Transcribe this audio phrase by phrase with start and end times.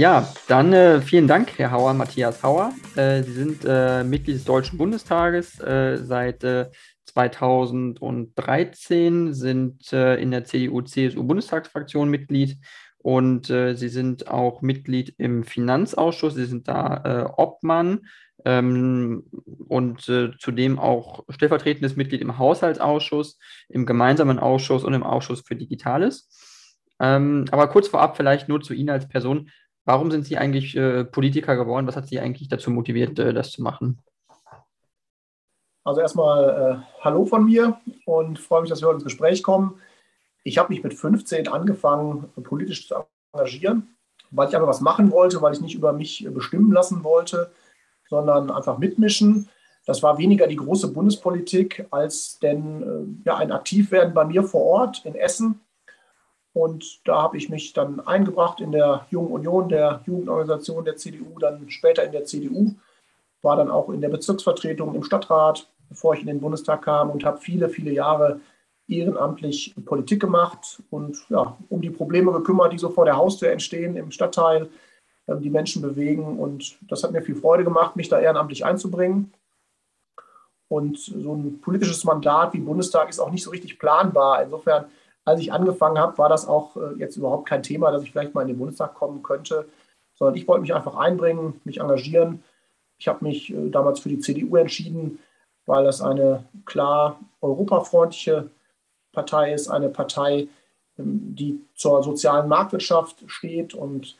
[0.00, 2.72] Ja, dann äh, vielen Dank, Herr Hauer, Matthias Hauer.
[2.96, 6.42] Äh, Sie sind äh, Mitglied des Deutschen Bundestages äh, seit
[7.04, 12.56] 2013, äh, sind äh, in der CDU-CSU-Bundestagsfraktion Mitglied
[12.96, 16.34] und Sie sind auch Mitglied im Finanzausschuss.
[16.34, 18.06] Sie sind da Obmann
[18.46, 19.24] ähm,
[19.68, 26.28] und zudem auch stellvertretendes Mitglied im Haushaltsausschuss, im gemeinsamen Ausschuss und im Ausschuss für Digitales.
[27.00, 29.50] Ähm, aber kurz vorab vielleicht nur zu Ihnen als Person.
[29.90, 31.88] Warum sind Sie eigentlich äh, Politiker geworden?
[31.88, 34.00] Was hat Sie eigentlich dazu motiviert, äh, das zu machen?
[35.82, 39.80] Also erstmal äh, Hallo von mir und freue mich, dass wir heute ins Gespräch kommen.
[40.44, 43.96] Ich habe mich mit 15 angefangen, politisch zu engagieren,
[44.30, 47.50] weil ich einfach was machen wollte, weil ich nicht über mich bestimmen lassen wollte,
[48.08, 49.48] sondern einfach mitmischen.
[49.86, 52.82] Das war weniger die große Bundespolitik als denn
[53.24, 55.58] äh, ja, ein Aktivwerden bei mir vor Ort in Essen
[56.52, 61.38] und da habe ich mich dann eingebracht in der Jungen Union, der Jugendorganisation der CDU,
[61.38, 62.74] dann später in der CDU,
[63.42, 67.24] war dann auch in der Bezirksvertretung im Stadtrat, bevor ich in den Bundestag kam und
[67.24, 68.40] habe viele, viele Jahre
[68.88, 73.96] ehrenamtlich Politik gemacht und ja, um die Probleme gekümmert, die so vor der Haustür entstehen
[73.96, 74.68] im Stadtteil,
[75.28, 76.38] ähm, die Menschen bewegen.
[76.38, 79.32] Und das hat mir viel Freude gemacht, mich da ehrenamtlich einzubringen.
[80.68, 84.42] Und so ein politisches Mandat wie Bundestag ist auch nicht so richtig planbar.
[84.42, 84.86] Insofern
[85.24, 88.34] als ich angefangen habe, war das auch äh, jetzt überhaupt kein Thema, dass ich vielleicht
[88.34, 89.68] mal in den Bundestag kommen könnte,
[90.14, 92.42] sondern ich wollte mich einfach einbringen, mich engagieren.
[92.98, 95.18] Ich habe mich äh, damals für die CDU entschieden,
[95.66, 98.50] weil das eine klar europafreundliche
[99.12, 100.48] Partei ist, eine Partei,
[100.98, 103.74] ähm, die zur sozialen Marktwirtschaft steht.
[103.74, 104.16] Und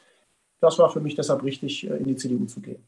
[0.61, 2.85] das war für mich deshalb richtig, äh, in die CDU zu gehen.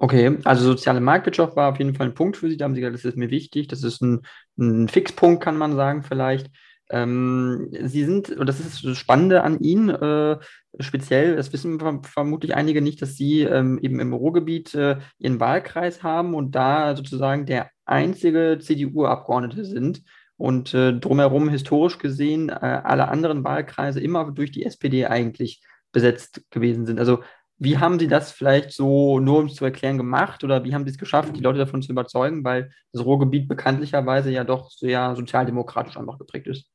[0.00, 2.56] Okay, also soziale Marktwirtschaft war auf jeden Fall ein Punkt für Sie.
[2.56, 3.68] Da haben Sie gesagt, das ist mir wichtig.
[3.68, 4.24] Das ist ein,
[4.56, 6.50] ein Fixpunkt, kann man sagen, vielleicht.
[6.90, 10.38] Ähm, Sie sind, und das ist das Spannende an Ihnen, äh,
[10.78, 16.02] speziell, das wissen vermutlich einige nicht, dass Sie ähm, eben im Ruhrgebiet äh, Ihren Wahlkreis
[16.02, 20.02] haben und da sozusagen der einzige CDU-Abgeordnete sind
[20.36, 25.62] und äh, drumherum historisch gesehen äh, alle anderen Wahlkreise immer durch die SPD eigentlich
[25.92, 26.98] besetzt gewesen sind.
[26.98, 27.20] Also
[27.58, 30.84] wie haben Sie das vielleicht so, nur um es zu erklären, gemacht oder wie haben
[30.84, 35.16] Sie es geschafft, die Leute davon zu überzeugen, weil das Ruhrgebiet bekanntlicherweise ja doch sehr
[35.16, 36.70] sozialdemokratisch einfach geprägt ist?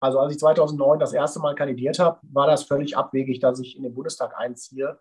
[0.00, 3.76] Also als ich 2009 das erste Mal kandidiert habe, war das völlig abwegig, dass ich
[3.76, 4.98] in den Bundestag einziehe,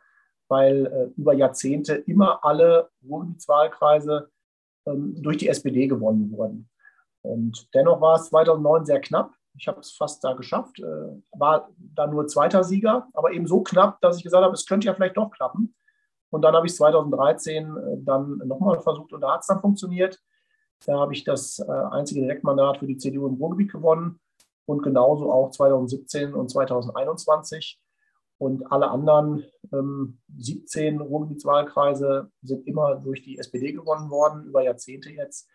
[0.47, 4.29] weil äh, über Jahrzehnte immer alle Ruhrgebietswahlkreise
[4.85, 6.69] ähm, durch die SPD gewonnen wurden.
[7.21, 9.33] Und dennoch war es 2009 sehr knapp.
[9.57, 13.63] Ich habe es fast da geschafft, äh, war da nur zweiter Sieger, aber eben so
[13.63, 15.75] knapp, dass ich gesagt habe, es könnte ja vielleicht doch klappen.
[16.29, 19.61] Und dann habe ich es 2013 äh, dann nochmal versucht und da hat es dann
[19.61, 20.21] funktioniert.
[20.85, 24.19] Da habe ich das äh, einzige Direktmandat für die CDU im Ruhrgebiet gewonnen
[24.65, 27.79] und genauso auch 2017 und 2021.
[28.37, 35.09] Und alle anderen ähm, 17 Ruhrgebietswahlkreise sind immer durch die SPD gewonnen worden, über Jahrzehnte
[35.09, 35.47] jetzt.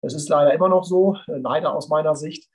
[0.00, 2.48] Es ist leider immer noch so, äh, leider aus meiner Sicht.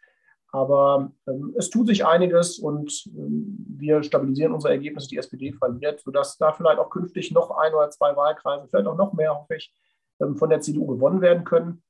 [0.52, 5.10] Aber ähm, es tut sich einiges und ähm, wir stabilisieren unsere Ergebnisse.
[5.10, 8.98] Die SPD verliert, sodass da vielleicht auch künftig noch ein oder zwei Wahlkreise, vielleicht auch
[8.98, 9.72] noch mehr, hoffe ich,
[10.20, 11.84] ähm, von der CDU gewonnen werden können.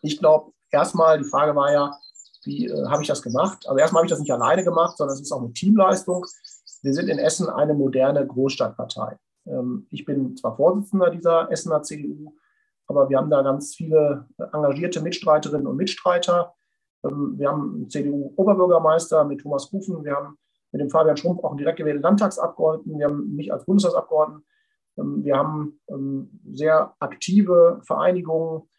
[0.00, 1.92] Ich glaube, erstmal, die Frage war ja,
[2.44, 3.66] wie äh, habe ich das gemacht?
[3.68, 6.24] Also erstmal habe ich das nicht alleine gemacht, sondern es ist auch eine Teamleistung.
[6.82, 9.18] Wir sind in Essen eine moderne Großstadtpartei.
[9.46, 12.34] Ähm, ich bin zwar Vorsitzender dieser Essener CDU,
[12.86, 16.54] aber wir haben da ganz viele engagierte Mitstreiterinnen und Mitstreiter.
[17.04, 20.38] Ähm, wir haben einen CDU-Oberbürgermeister mit Thomas Kufen, wir haben
[20.72, 24.44] mit dem Fabian Schrumpf auch einen direkt gewählten Landtagsabgeordneten, wir haben mich als Bundestagsabgeordneten,
[24.98, 28.69] ähm, wir haben ähm, sehr aktive Vereinigungen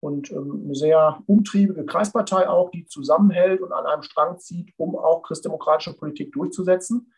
[0.00, 4.96] und ähm, eine sehr umtriebige Kreispartei auch, die zusammenhält und an einem Strang zieht, um
[4.96, 7.12] auch christdemokratische Politik durchzusetzen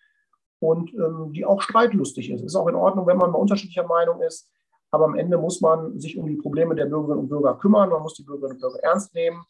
[0.58, 2.42] und ähm, die auch streitlustig ist.
[2.42, 4.50] Ist auch in Ordnung, wenn man mal unterschiedlicher Meinung ist,
[4.90, 8.02] aber am Ende muss man sich um die Probleme der Bürgerinnen und Bürger kümmern, man
[8.02, 9.42] muss die Bürgerinnen und Bürger ernst nehmen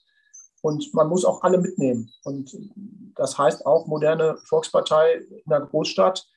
[0.61, 2.11] und man muss auch alle mitnehmen.
[2.25, 2.57] Und
[3.17, 6.29] das heißt auch moderne Volkspartei in der Großstadt.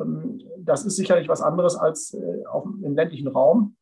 [0.00, 2.42] Ähm, das ist sicherlich was anderes als äh,
[2.82, 3.76] im ländlichen Raum,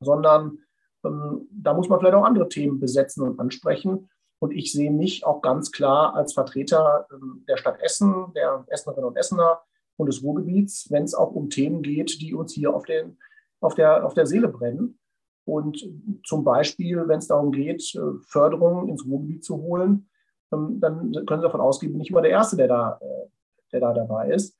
[0.00, 0.58] sondern
[1.04, 4.08] ähm, da muss man vielleicht auch andere Themen besetzen und ansprechen.
[4.38, 9.08] Und ich sehe mich auch ganz klar als Vertreter ähm, der Stadt Essen, der Essenerinnen
[9.08, 9.60] und Essener
[9.96, 13.18] und des Ruhrgebiets, wenn es auch um Themen geht, die uns hier auf, den,
[13.60, 14.98] auf, der, auf der Seele brennen.
[15.44, 15.86] Und
[16.24, 20.08] zum Beispiel, wenn es darum geht, äh, Förderungen ins Ruhrgebiet zu holen,
[20.52, 23.28] ähm, dann können Sie davon ausgehen, bin ich immer der Erste, der da, äh,
[23.72, 24.56] der da dabei ist.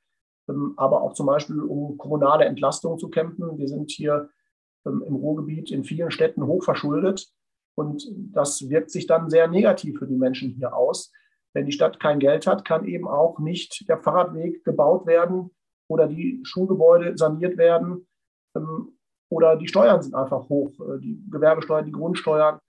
[0.75, 3.57] Aber auch zum Beispiel, um kommunale Entlastung zu kämpfen.
[3.57, 4.29] Wir sind hier
[4.85, 7.31] im Ruhrgebiet in vielen Städten hochverschuldet.
[7.75, 11.11] Und das wirkt sich dann sehr negativ für die Menschen hier aus.
[11.53, 15.51] Wenn die Stadt kein Geld hat, kann eben auch nicht der Fahrradweg gebaut werden
[15.87, 18.07] oder die Schulgebäude saniert werden
[18.55, 18.97] ähm,
[19.29, 22.59] oder die Steuern sind einfach hoch, äh, die Gewerbesteuer, die Grundsteuern.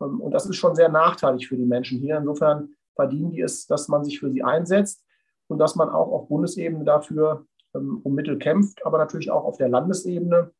[0.00, 2.16] Ähm, und das ist schon sehr nachteilig für die Menschen hier.
[2.16, 5.04] Insofern verdienen die es, dass man sich für sie einsetzt
[5.48, 9.70] und dass man auch auf Bundesebene dafür um Mittel kämpft, aber natürlich auch auf der
[9.70, 10.52] Landesebene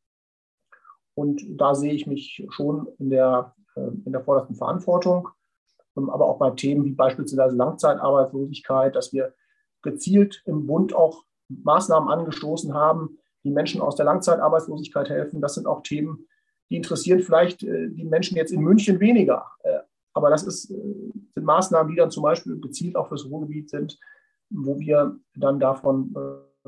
[1.15, 5.29] und da sehe ich mich schon in der, äh, in der vordersten Verantwortung.
[5.97, 9.35] Ähm, aber auch bei Themen wie beispielsweise Langzeitarbeitslosigkeit, dass wir
[9.83, 15.41] gezielt im Bund auch Maßnahmen angestoßen haben, die Menschen aus der Langzeitarbeitslosigkeit helfen.
[15.41, 16.27] Das sind auch Themen,
[16.71, 19.47] die interessieren vielleicht äh, die Menschen jetzt in München weniger.
[19.65, 19.81] Äh,
[20.15, 23.99] aber das ist, sind Maßnahmen, die dann zum Beispiel gezielt auch fürs Ruhrgebiet sind,
[24.51, 26.15] wo wir dann davon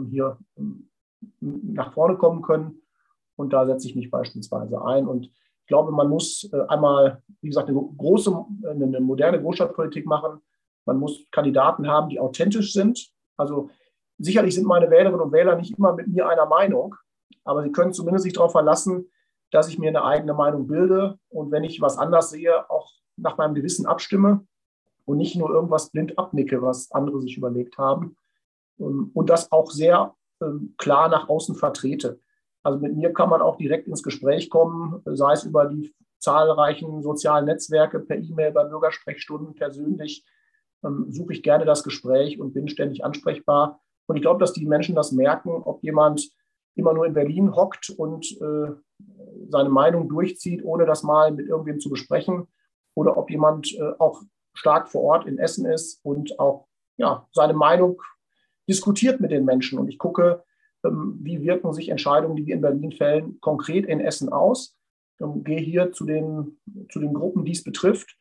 [0.08, 0.88] hier ähm,
[1.40, 2.80] nach vorne kommen können.
[3.36, 5.06] Und da setze ich mich beispielsweise ein.
[5.06, 10.40] Und ich glaube, man muss äh, einmal, wie gesagt, eine große, eine moderne Großstadtpolitik machen.
[10.84, 13.08] Man muss Kandidaten haben, die authentisch sind.
[13.36, 13.70] Also
[14.18, 16.94] sicherlich sind meine Wählerinnen und Wähler nicht immer mit mir einer Meinung,
[17.44, 19.10] aber sie können zumindest sich darauf verlassen,
[19.50, 23.36] dass ich mir eine eigene Meinung bilde und wenn ich was anders sehe, auch nach
[23.36, 24.46] meinem Gewissen abstimme
[25.04, 28.16] und nicht nur irgendwas blind abnicke, was andere sich überlegt haben
[28.78, 32.20] ähm, und das auch sehr ähm, klar nach außen vertrete.
[32.64, 37.02] Also mit mir kann man auch direkt ins Gespräch kommen, sei es über die zahlreichen
[37.02, 40.24] sozialen Netzwerke, per E-Mail, bei Bürgersprechstunden, persönlich
[40.82, 43.80] ähm, suche ich gerne das Gespräch und bin ständig ansprechbar.
[44.06, 46.30] Und ich glaube, dass die Menschen das merken, ob jemand
[46.74, 48.72] immer nur in Berlin hockt und äh,
[49.48, 52.48] seine Meinung durchzieht, ohne das mal mit irgendwem zu besprechen,
[52.94, 54.22] oder ob jemand äh, auch
[54.54, 58.00] stark vor Ort in Essen ist und auch ja, seine Meinung
[58.68, 59.78] diskutiert mit den Menschen.
[59.78, 60.44] Und ich gucke,
[60.92, 64.76] wie wirken sich Entscheidungen, die wir in Berlin fällen, konkret in Essen aus.
[65.20, 66.58] Ähm, gehe hier zu den,
[66.90, 68.16] zu den Gruppen, die es betrifft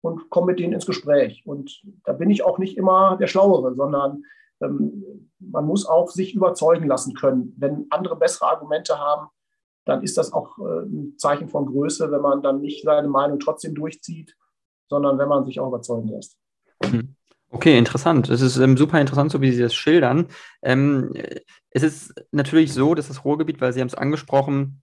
[0.00, 1.42] und komme mit denen ins Gespräch.
[1.44, 4.22] Und da bin ich auch nicht immer der Schlauere, sondern
[4.60, 7.54] ähm, man muss auch sich überzeugen lassen können.
[7.56, 9.28] Wenn andere bessere Argumente haben,
[9.84, 13.38] dann ist das auch äh, ein Zeichen von Größe, wenn man dann nicht seine Meinung
[13.38, 14.36] trotzdem durchzieht,
[14.88, 16.36] sondern wenn man sich auch überzeugen lässt.
[16.84, 17.14] Mhm.
[17.50, 18.28] Okay, interessant.
[18.28, 20.28] Es ist ähm, super interessant, so wie Sie das schildern.
[20.62, 21.12] Ähm,
[21.70, 24.82] es ist natürlich so, dass das Ruhrgebiet, weil Sie haben es angesprochen,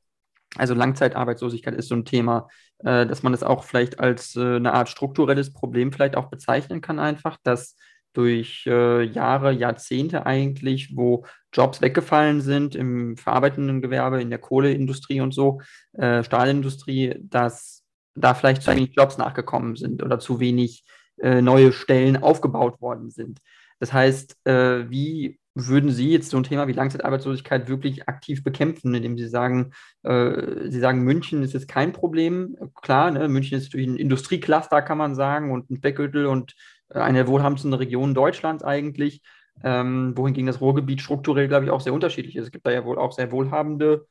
[0.57, 2.47] also Langzeitarbeitslosigkeit ist so ein Thema,
[2.79, 6.81] äh, dass man das auch vielleicht als äh, eine Art strukturelles Problem vielleicht auch bezeichnen
[6.81, 7.75] kann, einfach, dass
[8.13, 15.21] durch äh, Jahre, Jahrzehnte eigentlich, wo Jobs weggefallen sind im verarbeitenden Gewerbe, in der Kohleindustrie
[15.21, 15.61] und so,
[15.93, 17.83] äh, Stahlindustrie, dass
[18.15, 20.85] da vielleicht zu wenig Jobs nachgekommen sind oder zu wenig
[21.17, 23.39] äh, neue Stellen aufgebaut worden sind.
[23.79, 28.93] Das heißt, äh, wie würden Sie jetzt so ein Thema wie Langzeitarbeitslosigkeit wirklich aktiv bekämpfen,
[28.93, 29.71] indem Sie sagen,
[30.03, 32.57] äh, Sie sagen, München ist jetzt kein Problem.
[32.81, 36.55] Klar, ne, München ist durch ein Industriecluster, kann man sagen, und ein Speckgürtel und
[36.89, 39.21] eine der wohlhabendsten Regionen Deutschlands eigentlich,
[39.63, 42.45] ähm, wohingegen das Ruhrgebiet strukturell, glaube ich, auch sehr unterschiedlich ist.
[42.45, 44.07] Es gibt da ja wohl auch sehr wohlhabende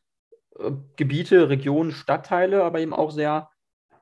[0.59, 3.51] äh, Gebiete, Regionen, Stadtteile, aber eben auch sehr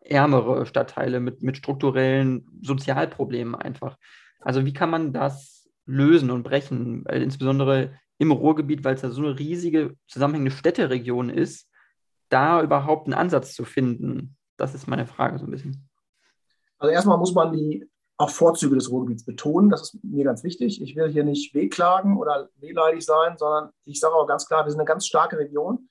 [0.05, 3.97] ärmere Stadtteile mit, mit strukturellen Sozialproblemen einfach.
[4.41, 7.05] Also wie kann man das lösen und brechen?
[7.05, 11.69] Weil insbesondere im Ruhrgebiet, weil es da so eine riesige zusammenhängende Städteregion ist,
[12.29, 15.89] da überhaupt einen Ansatz zu finden, das ist meine Frage so ein bisschen.
[16.79, 19.71] Also erstmal muss man die auch Vorzüge des Ruhrgebiets betonen.
[19.71, 20.81] Das ist mir ganz wichtig.
[20.81, 24.71] Ich will hier nicht wehklagen oder wehleidig sein, sondern ich sage auch ganz klar, wir
[24.71, 25.89] sind eine ganz starke Region.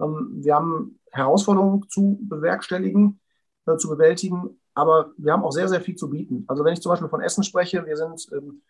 [0.00, 3.20] Ähm, wir haben Herausforderungen zu bewerkstelligen
[3.66, 4.60] äh, zu bewältigen.
[4.74, 6.44] Aber wir haben auch sehr, sehr viel zu bieten.
[6.48, 8.62] Also wenn ich zum Beispiel von Essen spreche, wir sind ähm,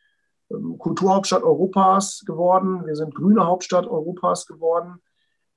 [0.51, 4.97] ähm, Kulturhauptstadt Europas geworden, wir sind grüne Hauptstadt Europas geworden.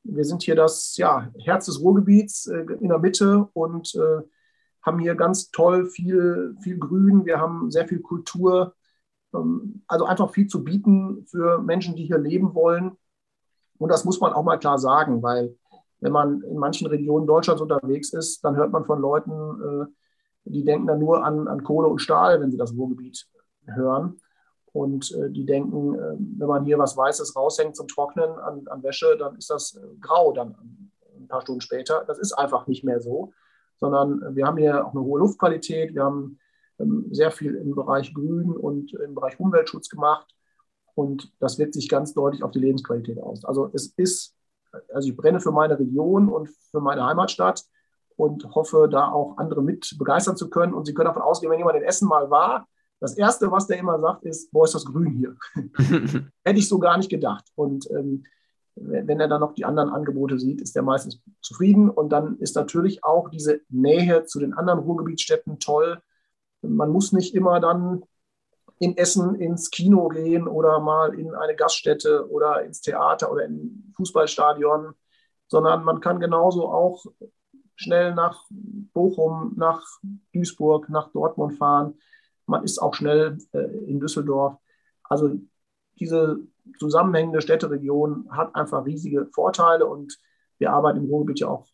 [0.04, 4.22] Wir sind hier das ja, Herz des Ruhrgebiets äh, in der Mitte und äh,
[4.84, 8.76] haben hier ganz toll viel, viel Grün, wir haben sehr viel Kultur,
[9.34, 12.98] ähm, also einfach viel zu bieten für Menschen, die hier leben wollen.
[13.78, 15.58] Und das muss man auch mal klar sagen, weil
[16.00, 19.86] wenn man in manchen Regionen Deutschlands unterwegs ist, dann hört man von Leuten, äh,
[20.46, 23.28] die denken dann nur an, an Kohle und Stahl, wenn sie das Ruhrgebiet
[23.66, 24.20] hören.
[24.72, 28.84] Und äh, die denken, äh, wenn man hier was Weißes raushängt zum Trocknen an, an
[28.84, 32.04] Wäsche, dann ist das grau dann ein paar Stunden später.
[32.08, 33.34] Das ist einfach nicht mehr so,
[33.78, 35.96] sondern wir haben hier auch eine hohe Luftqualität.
[35.96, 36.40] Wir haben
[36.80, 40.36] ähm, sehr viel im Bereich Grün und im Bereich Umweltschutz gemacht.
[40.94, 43.44] Und das wirkt sich ganz deutlich auf die Lebensqualität aus.
[43.46, 44.36] Also es ist,
[44.94, 47.64] also ich brenne für meine Region und für meine Heimatstadt
[48.16, 50.74] und hoffe, da auch andere mit begeistern zu können.
[50.74, 52.68] Und Sie können davon ausgehen, wenn jemand in Essen mal war,
[53.00, 55.36] das Erste, was der immer sagt, ist, boah, ist das grün hier.
[56.44, 57.46] Hätte ich so gar nicht gedacht.
[57.56, 58.24] Und ähm,
[58.76, 61.90] wenn er dann noch die anderen Angebote sieht, ist er meistens zufrieden.
[61.90, 66.02] Und dann ist natürlich auch diese Nähe zu den anderen Ruhrgebietsstädten toll.
[66.62, 68.04] Man muss nicht immer dann
[68.80, 73.94] in Essen ins Kino gehen oder mal in eine Gaststätte oder ins Theater oder in
[73.96, 74.94] Fußballstadion,
[75.48, 77.06] sondern man kann genauso auch
[77.76, 79.86] schnell nach Bochum, nach
[80.34, 81.96] Duisburg, nach Dortmund fahren.
[82.46, 84.58] Man ist auch schnell äh, in Düsseldorf.
[85.04, 85.32] Also
[86.00, 86.40] diese
[86.80, 90.18] zusammenhängende Städteregion hat einfach riesige Vorteile und
[90.58, 91.68] wir arbeiten im Ruhrgebiet ja auch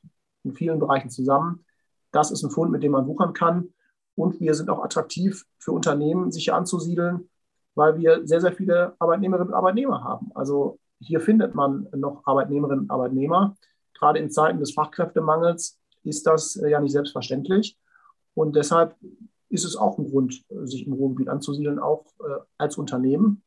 [0.44, 1.66] in vielen Bereichen zusammen.
[2.12, 3.74] Das ist ein Fund, mit dem man wuchern kann.
[4.16, 7.30] Und wir sind auch attraktiv für Unternehmen, sich hier anzusiedeln,
[7.76, 10.32] weil wir sehr, sehr viele Arbeitnehmerinnen und Arbeitnehmer haben.
[10.36, 13.56] Also hier findet man noch Arbeitnehmerinnen und Arbeitnehmer.
[13.94, 17.78] Gerade in Zeiten des Fachkräftemangels ist das äh, ja nicht selbstverständlich.
[18.34, 18.96] Und deshalb
[19.50, 23.44] ist es auch ein Grund, sich im Ruhrgebiet anzusiedeln, auch äh, als Unternehmen.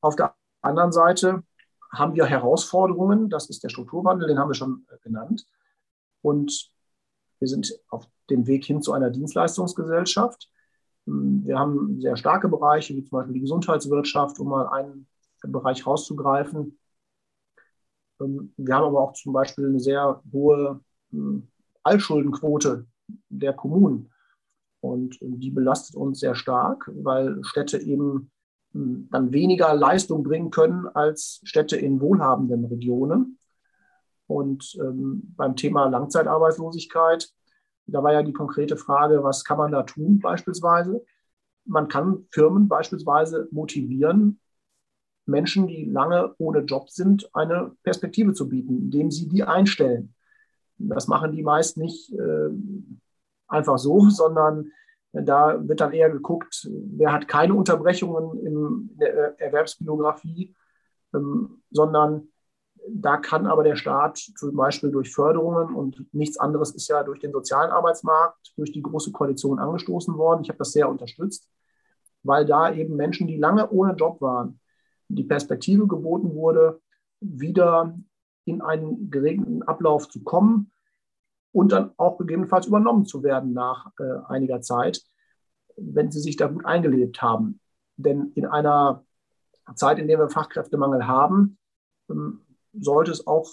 [0.00, 1.42] Auf der anderen Seite
[1.90, 3.30] haben wir Herausforderungen.
[3.30, 5.46] Das ist der Strukturwandel, den haben wir schon äh, genannt.
[6.20, 6.70] Und
[7.44, 10.48] wir sind auf dem Weg hin zu einer Dienstleistungsgesellschaft.
[11.06, 15.06] Hm, wir haben sehr starke Bereiche, wie zum Beispiel die Gesundheitswirtschaft, um mal einen
[15.42, 16.78] Bereich rauszugreifen.
[18.18, 21.48] Ähm, wir haben aber auch zum Beispiel eine sehr hohe hm,
[21.82, 22.86] Altschuldenquote
[23.28, 24.10] der Kommunen.
[24.80, 28.30] Und die belastet uns sehr stark, weil Städte eben
[28.72, 33.38] hm, dann weniger Leistung bringen können als Städte in wohlhabenden Regionen.
[34.26, 37.33] Und ähm, beim Thema Langzeitarbeitslosigkeit,
[37.86, 41.04] da war ja die konkrete Frage, was kann man da tun beispielsweise?
[41.64, 44.40] Man kann Firmen beispielsweise motivieren,
[45.26, 50.14] Menschen, die lange ohne Job sind, eine Perspektive zu bieten, indem sie die einstellen.
[50.76, 52.50] Das machen die meist nicht äh,
[53.48, 54.70] einfach so, sondern
[55.12, 60.54] da wird dann eher geguckt, wer hat keine Unterbrechungen in der Erwerbsbiografie,
[61.14, 62.28] ähm, sondern
[62.88, 67.20] da kann aber der Staat zum Beispiel durch Förderungen und nichts anderes ist ja durch
[67.20, 70.42] den sozialen Arbeitsmarkt, durch die Große Koalition angestoßen worden.
[70.42, 71.48] Ich habe das sehr unterstützt,
[72.22, 74.60] weil da eben Menschen, die lange ohne Job waren,
[75.08, 76.80] die Perspektive geboten wurde,
[77.20, 77.98] wieder
[78.44, 80.70] in einen geregelten Ablauf zu kommen
[81.52, 85.02] und dann auch gegebenenfalls übernommen zu werden nach äh, einiger Zeit,
[85.76, 87.60] wenn sie sich da gut eingelebt haben.
[87.96, 89.04] Denn in einer
[89.74, 91.58] Zeit, in der wir Fachkräftemangel haben,
[92.10, 92.43] ähm,
[92.80, 93.50] sollte es auch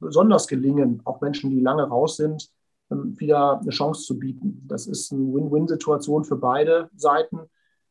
[0.00, 2.50] besonders gelingen, auch Menschen, die lange raus sind,
[2.90, 4.64] ähm, wieder eine Chance zu bieten.
[4.66, 7.40] Das ist eine Win-Win-Situation für beide Seiten.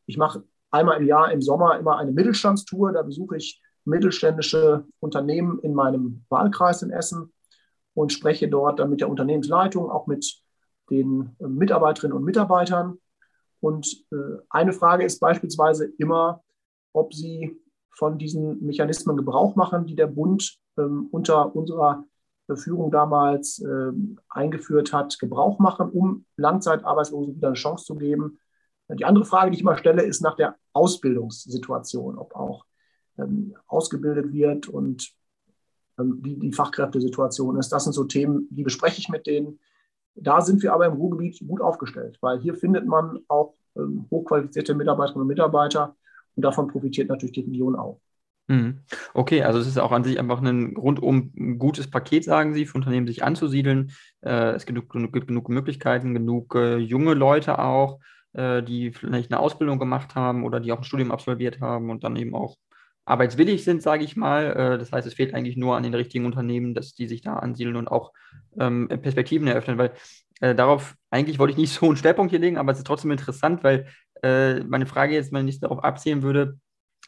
[0.05, 2.93] Ich mache einmal im Jahr im Sommer immer eine Mittelstandstour.
[2.93, 7.33] Da besuche ich mittelständische Unternehmen in meinem Wahlkreis in Essen
[7.93, 10.41] und spreche dort dann mit der Unternehmensleitung, auch mit
[10.89, 12.97] den äh, Mitarbeiterinnen und Mitarbeitern.
[13.59, 16.43] Und äh, eine Frage ist beispielsweise immer,
[16.93, 17.59] ob sie
[17.97, 22.05] von diesen Mechanismen Gebrauch machen, die der Bund ähm, unter unserer
[22.55, 28.39] Führung damals ähm, eingeführt hat, Gebrauch machen, um Langzeitarbeitslosen wieder eine Chance zu geben.
[28.89, 32.63] Die andere Frage, die ich immer stelle, ist nach der Ausbildungssituation, ob auch
[33.17, 35.11] ähm, ausgebildet wird und
[35.99, 37.69] ähm, wie die Fachkräftesituation ist.
[37.69, 39.59] Das sind so Themen, die bespreche ich mit denen.
[40.15, 44.73] Da sind wir aber im Ruhrgebiet gut aufgestellt, weil hier findet man auch ähm, hochqualifizierte
[44.73, 45.95] Mitarbeiterinnen und Mitarbeiter,
[46.37, 47.99] und davon profitiert natürlich die Region auch.
[48.47, 48.79] Mhm.
[49.13, 52.77] Okay, also es ist auch an sich einfach ein rundum gutes Paket, sagen Sie, für
[52.77, 53.91] Unternehmen sich anzusiedeln.
[54.21, 57.99] Äh, es gibt genug, genug, Möglichkeiten, genug äh, junge Leute auch,
[58.33, 62.05] äh, die vielleicht eine Ausbildung gemacht haben oder die auch ein Studium absolviert haben und
[62.05, 62.55] dann eben auch
[63.03, 64.77] arbeitswillig sind, sage ich mal.
[64.77, 67.77] das heißt, es fehlt eigentlich nur an den richtigen Unternehmen, dass die sich da ansiedeln
[67.77, 68.11] und auch
[68.59, 69.93] ähm, Perspektiven eröffnen, weil
[70.41, 73.63] darauf eigentlich wollte ich nicht so einen Schwerpunkt hier legen, aber es ist trotzdem interessant,
[73.63, 73.87] weil
[74.23, 76.59] äh, meine Frage jetzt, wenn ich darauf abzielen würde,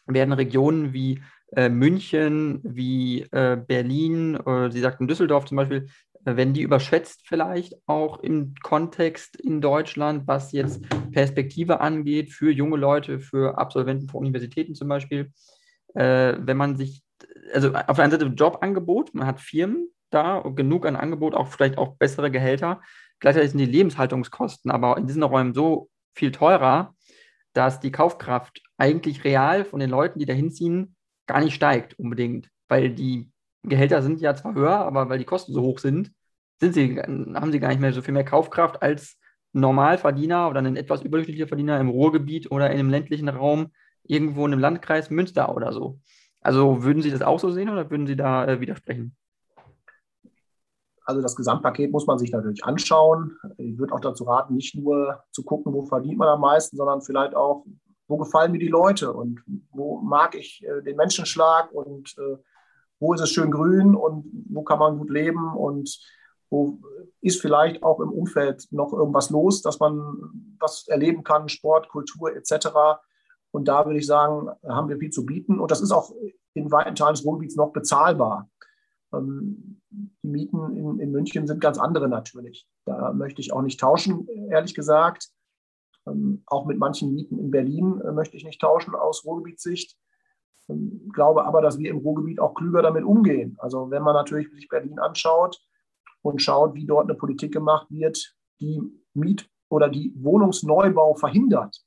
[0.05, 1.21] werden Regionen wie
[1.55, 4.39] äh, München, wie äh, Berlin,
[4.69, 5.87] Sie sagten Düsseldorf zum Beispiel,
[6.23, 12.77] Wenn die überschätzt vielleicht auch im Kontext in Deutschland, was jetzt Perspektive angeht für junge
[12.77, 15.31] Leute, für Absolventen von Universitäten zum Beispiel.
[15.95, 17.03] Äh, wenn man sich,
[17.53, 21.77] also auf der einen Seite Jobangebot, man hat Firmen da, genug an Angebot, auch vielleicht
[21.77, 22.81] auch bessere Gehälter.
[23.19, 26.95] Gleichzeitig sind die Lebenshaltungskosten aber in diesen Räumen so viel teurer,
[27.53, 30.95] dass die Kaufkraft eigentlich real von den Leuten, die da hinziehen,
[31.27, 33.31] gar nicht steigt unbedingt, weil die
[33.63, 36.11] Gehälter sind ja zwar höher, aber weil die Kosten so hoch sind,
[36.59, 39.17] sind sie, haben sie gar nicht mehr so viel mehr Kaufkraft als
[39.53, 43.71] Normalverdiener oder ein etwas überdurchschnittlicher Verdiener im Ruhrgebiet oder in einem ländlichen Raum
[44.03, 45.99] irgendwo in einem Landkreis Münster oder so.
[46.41, 49.15] Also würden Sie das auch so sehen oder würden Sie da äh, widersprechen?
[51.09, 53.35] Also das Gesamtpaket muss man sich natürlich anschauen.
[53.57, 57.01] Ich würde auch dazu raten, nicht nur zu gucken, wo verdient man am meisten, sondern
[57.01, 57.65] vielleicht auch,
[58.07, 62.37] wo gefallen mir die Leute und wo mag ich äh, den Menschenschlag und äh,
[62.99, 65.99] wo ist es schön grün und wo kann man gut leben und
[66.51, 66.77] wo
[67.21, 70.15] ist vielleicht auch im Umfeld noch irgendwas los, dass man
[70.59, 72.67] was erleben kann, Sport, Kultur etc.
[73.49, 75.59] Und da würde ich sagen, haben wir viel zu bieten.
[75.59, 76.11] Und das ist auch
[76.53, 78.47] in weiten Teilen des Ruhrgebiets noch bezahlbar.
[79.13, 82.67] Ähm, die Mieten in, in, München sind ganz andere natürlich.
[82.85, 85.29] Da möchte ich auch nicht tauschen, ehrlich gesagt.
[86.07, 89.97] Ähm, auch mit manchen Mieten in Berlin äh, möchte ich nicht tauschen aus Ruhrgebietssicht.
[90.69, 93.55] Ähm, glaube aber, dass wir im Ruhrgebiet auch klüger damit umgehen.
[93.59, 95.59] Also wenn man natürlich sich Berlin anschaut
[96.21, 98.81] und schaut, wie dort eine Politik gemacht wird, die
[99.13, 101.81] Miet- oder die Wohnungsneubau verhindert,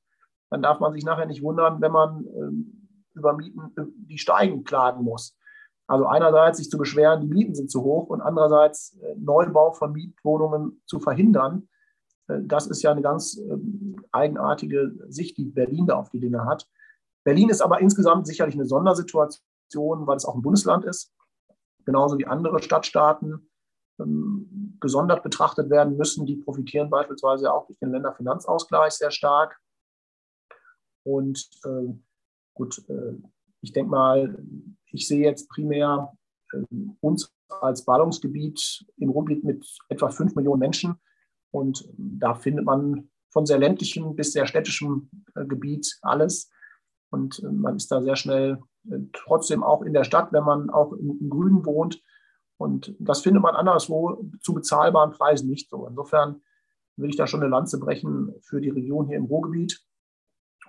[0.50, 4.64] dann darf man sich nachher nicht wundern, wenn man ähm, über Mieten, äh, die steigen,
[4.64, 5.36] klagen muss.
[5.86, 9.92] Also einerseits sich zu beschweren, die Mieten sind zu hoch und andererseits äh, Neubau von
[9.92, 11.68] Mietwohnungen zu verhindern.
[12.28, 16.44] Äh, das ist ja eine ganz ähm, eigenartige Sicht, die Berlin da auf die Dinge
[16.44, 16.68] hat.
[17.24, 21.12] Berlin ist aber insgesamt sicherlich eine Sondersituation, weil es auch ein Bundesland ist,
[21.84, 23.50] genauso wie andere Stadtstaaten
[24.00, 26.26] ähm, gesondert betrachtet werden müssen.
[26.26, 29.58] Die profitieren beispielsweise auch durch den Länderfinanzausgleich sehr stark.
[31.04, 31.94] Und äh,
[32.54, 33.14] gut, äh,
[33.60, 34.36] ich denke mal,
[34.92, 36.12] ich sehe jetzt primär
[36.52, 36.62] äh,
[37.00, 40.94] uns als Ballungsgebiet im Ruhrgebiet mit etwa fünf Millionen Menschen.
[41.50, 46.50] Und da findet man von sehr ländlichem bis sehr städtischem äh, Gebiet alles.
[47.10, 48.58] Und äh, man ist da sehr schnell
[48.90, 52.02] äh, trotzdem auch in der Stadt, wenn man auch im Grünen wohnt.
[52.58, 55.86] Und das findet man anderswo zu bezahlbaren Preisen nicht so.
[55.86, 56.42] Insofern
[56.96, 59.82] will ich da schon eine Lanze brechen für die Region hier im Ruhrgebiet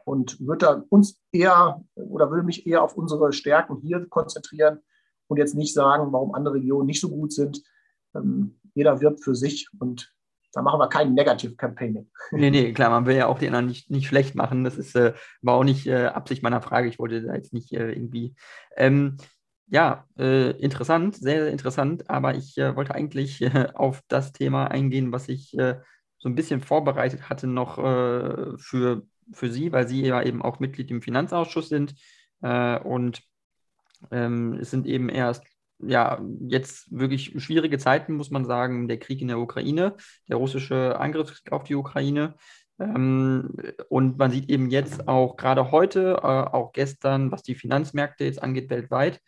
[0.06, 4.80] und würde uns eher oder würde mich eher auf unsere Stärken hier konzentrieren
[5.28, 7.64] und jetzt nicht sagen, warum andere Regionen nicht so gut sind.
[8.16, 10.14] Ähm, jeder wirbt für sich und
[10.54, 12.10] da machen wir kein Negative Campaigning.
[12.32, 14.64] Nee, nee, klar, man will ja auch die anderen nicht, nicht schlecht machen.
[14.64, 16.88] Das ist, äh, war auch nicht äh, Absicht meiner Frage.
[16.88, 18.36] Ich wollte da jetzt nicht äh, irgendwie.
[18.78, 19.18] Ähm,
[19.68, 22.08] ja, äh, interessant, sehr, sehr interessant.
[22.10, 25.58] Aber ich äh, wollte eigentlich äh, auf das Thema eingehen, was ich
[26.20, 30.92] so ein bisschen vorbereitet hatte noch für, für Sie, weil Sie ja eben auch Mitglied
[30.92, 31.96] im Finanzausschuss sind.
[32.42, 33.22] und
[34.12, 35.44] ähm, es sind eben erst
[35.80, 38.88] ja, jetzt wirklich schwierige Zeiten, muss man sagen.
[38.88, 39.96] Der Krieg in der Ukraine,
[40.30, 42.36] der russische Angriff auf die Ukraine.
[42.80, 43.54] Ähm,
[43.90, 48.42] und man sieht eben jetzt auch gerade heute, äh, auch gestern, was die Finanzmärkte jetzt
[48.42, 49.20] angeht, weltweit,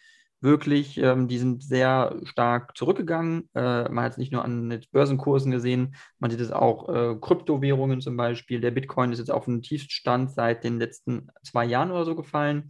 [0.45, 3.49] wirklich, ähm, die sind sehr stark zurückgegangen.
[3.53, 7.15] Äh, man hat es nicht nur an den Börsenkursen gesehen, man sieht es auch äh,
[7.19, 8.61] Kryptowährungen zum Beispiel.
[8.61, 12.69] Der Bitcoin ist jetzt auf einen Tiefstand seit den letzten zwei Jahren oder so gefallen.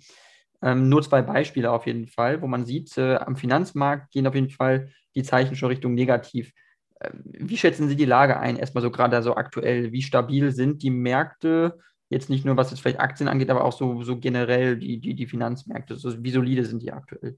[0.63, 4.33] Ähm, nur zwei Beispiele auf jeden Fall, wo man sieht, äh, am Finanzmarkt gehen auf
[4.35, 6.53] jeden Fall die Zeichen schon Richtung negativ.
[7.01, 9.91] Ähm, wie schätzen Sie die Lage ein, erstmal so gerade so aktuell?
[9.91, 11.77] Wie stabil sind die Märkte?
[12.09, 15.15] Jetzt nicht nur, was jetzt vielleicht Aktien angeht, aber auch so, so generell die, die,
[15.15, 15.95] die Finanzmärkte.
[15.95, 17.37] So, wie solide sind die aktuell?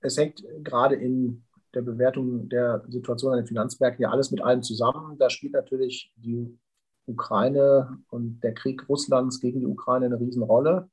[0.00, 4.62] Es hängt gerade in der Bewertung der Situation an den Finanzmärkten ja alles mit allem
[4.62, 5.18] zusammen.
[5.18, 6.58] Da spielt natürlich die
[7.06, 10.90] Ukraine und der Krieg Russlands gegen die Ukraine eine Riesenrolle.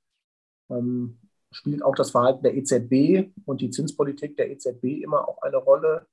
[0.70, 1.20] Ähm,
[1.52, 6.08] spielt auch das Verhalten der EZB und die Zinspolitik der EZB immer auch eine Rolle.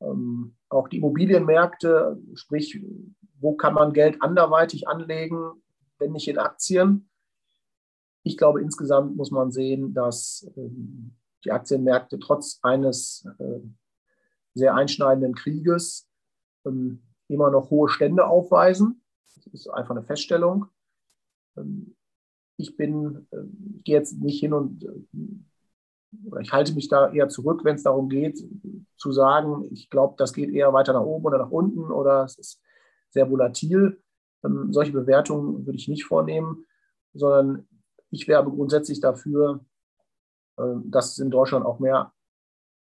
[0.00, 2.80] Ähm, auch die Immobilienmärkte, sprich,
[3.40, 5.62] wo kann man Geld anderweitig anlegen,
[5.98, 7.08] wenn nicht in Aktien?
[8.22, 13.60] Ich glaube, insgesamt muss man sehen, dass ähm, die Aktienmärkte trotz eines äh,
[14.54, 16.08] sehr einschneidenden Krieges
[16.64, 19.02] ähm, immer noch hohe Stände aufweisen.
[19.34, 20.66] Das ist einfach eine Feststellung.
[21.56, 21.96] Ähm,
[22.56, 23.42] ich bin, äh,
[23.76, 27.82] ich gehe jetzt nicht hin und äh, ich halte mich da eher zurück, wenn es
[27.82, 28.38] darum geht,
[28.96, 32.38] zu sagen, ich glaube, das geht eher weiter nach oben oder nach unten oder es
[32.38, 32.62] ist
[33.10, 34.00] sehr volatil.
[34.44, 36.66] Ähm, solche Bewertungen würde ich nicht vornehmen,
[37.14, 37.66] sondern
[38.10, 39.64] ich wäre grundsätzlich dafür,
[40.56, 42.12] dass es in Deutschland auch mehr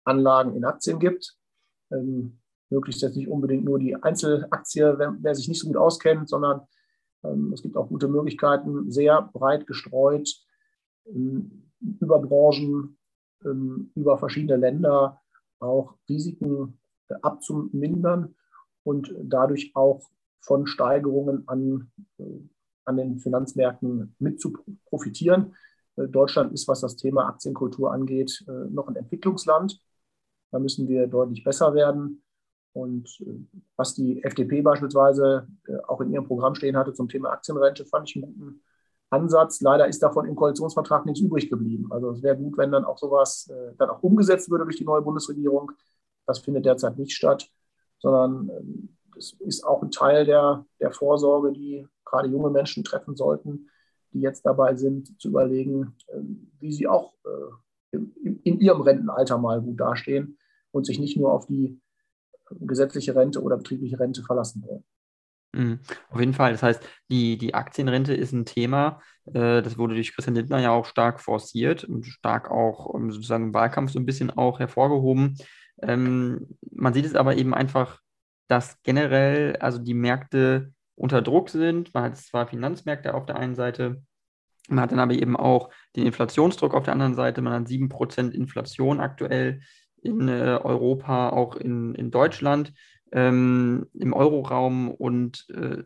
[0.03, 1.37] Anlagen in Aktien gibt.
[1.91, 6.29] Ähm, möglichst jetzt nicht unbedingt nur die Einzelaktie, wer, wer sich nicht so gut auskennt,
[6.29, 6.61] sondern
[7.23, 10.29] ähm, es gibt auch gute Möglichkeiten, sehr breit gestreut
[11.05, 12.97] ähm, über Branchen,
[13.43, 15.21] ähm, über verschiedene Länder
[15.59, 16.79] auch Risiken
[17.09, 18.35] äh, abzumindern
[18.83, 22.23] und dadurch auch von Steigerungen an, äh,
[22.85, 24.53] an den Finanzmärkten mit zu
[24.85, 25.55] profitieren.
[25.95, 29.79] Äh, Deutschland ist, was das Thema Aktienkultur angeht, noch ein Entwicklungsland.
[30.51, 32.23] Da müssen wir deutlich besser werden.
[32.73, 37.31] Und äh, was die FDP beispielsweise äh, auch in ihrem Programm stehen hatte zum Thema
[37.31, 38.63] Aktienrente, fand ich einen guten
[39.09, 39.61] Ansatz.
[39.61, 41.91] Leider ist davon im Koalitionsvertrag nichts übrig geblieben.
[41.91, 44.85] Also es wäre gut, wenn dann auch sowas äh, dann auch umgesetzt würde durch die
[44.85, 45.71] neue Bundesregierung.
[46.25, 47.49] Das findet derzeit nicht statt,
[47.99, 48.49] sondern
[49.15, 53.69] das ist auch ein Teil der, der Vorsorge, die gerade junge Menschen treffen sollten,
[54.13, 55.95] die jetzt dabei sind, zu überlegen,
[56.59, 57.13] wie sie auch
[57.91, 60.37] in ihrem Rentenalter mal gut dastehen
[60.71, 61.79] und sich nicht nur auf die
[62.59, 64.83] gesetzliche Rente oder betriebliche Rente verlassen wollen.
[65.53, 65.79] Mhm.
[66.09, 66.51] Auf jeden Fall.
[66.51, 70.71] Das heißt, die, die Aktienrente ist ein Thema, äh, das wurde durch Christian Lindner ja
[70.71, 75.37] auch stark forciert und stark auch ähm, sozusagen im Wahlkampf so ein bisschen auch hervorgehoben.
[75.81, 77.99] Ähm, man sieht es aber eben einfach,
[78.47, 81.93] dass generell also die Märkte unter Druck sind.
[81.93, 84.03] Man hat zwar Finanzmärkte auf der einen Seite,
[84.69, 87.41] man hat dann aber eben auch den Inflationsdruck auf der anderen Seite.
[87.41, 89.61] Man hat 7% Inflation aktuell
[90.03, 92.71] in äh, Europa, auch in, in Deutschland,
[93.11, 94.91] ähm, im Euroraum.
[94.91, 95.83] Und äh,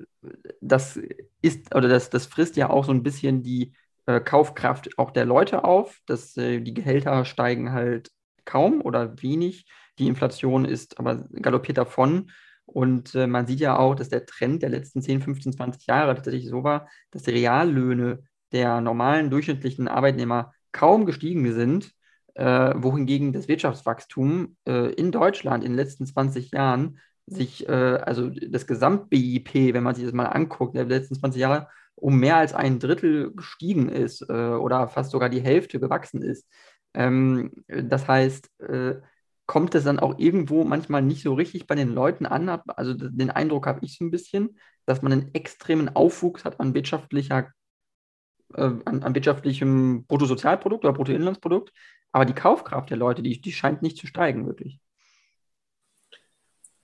[0.60, 1.00] das
[1.42, 3.74] ist, oder das, das frisst ja auch so ein bisschen die
[4.08, 6.02] äh, Kaufkraft auch der Leute auf.
[6.06, 8.12] Dass, äh, die Gehälter steigen halt
[8.44, 9.66] kaum oder wenig.
[9.98, 12.30] Die Inflation ist aber galoppiert davon.
[12.66, 16.16] Und äh, man sieht ja auch, dass der Trend der letzten 10, 15, 20 Jahre
[16.16, 21.96] tatsächlich so war, dass die Reallöhne der normalen durchschnittlichen Arbeitnehmer kaum gestiegen sind
[22.36, 28.30] äh, wohingegen das Wirtschaftswachstum äh, in Deutschland in den letzten 20 Jahren sich, äh, also
[28.30, 32.54] das Gesamt-BIP, wenn man sich das mal anguckt, der letzten 20 Jahre um mehr als
[32.54, 36.46] ein Drittel gestiegen ist äh, oder fast sogar die Hälfte gewachsen ist.
[36.94, 38.96] Ähm, das heißt, äh,
[39.46, 42.50] kommt es dann auch irgendwo manchmal nicht so richtig bei den Leuten an.
[42.50, 46.74] Also den Eindruck habe ich so ein bisschen, dass man einen extremen Aufwuchs hat an
[46.74, 47.52] wirtschaftlicher
[48.54, 51.74] äh, an, an, wirtschaftlichem Bruttosozialprodukt oder Bruttoinlandsprodukt,
[52.12, 54.80] aber die Kaufkraft der Leute, die, die scheint nicht zu steigen, wirklich.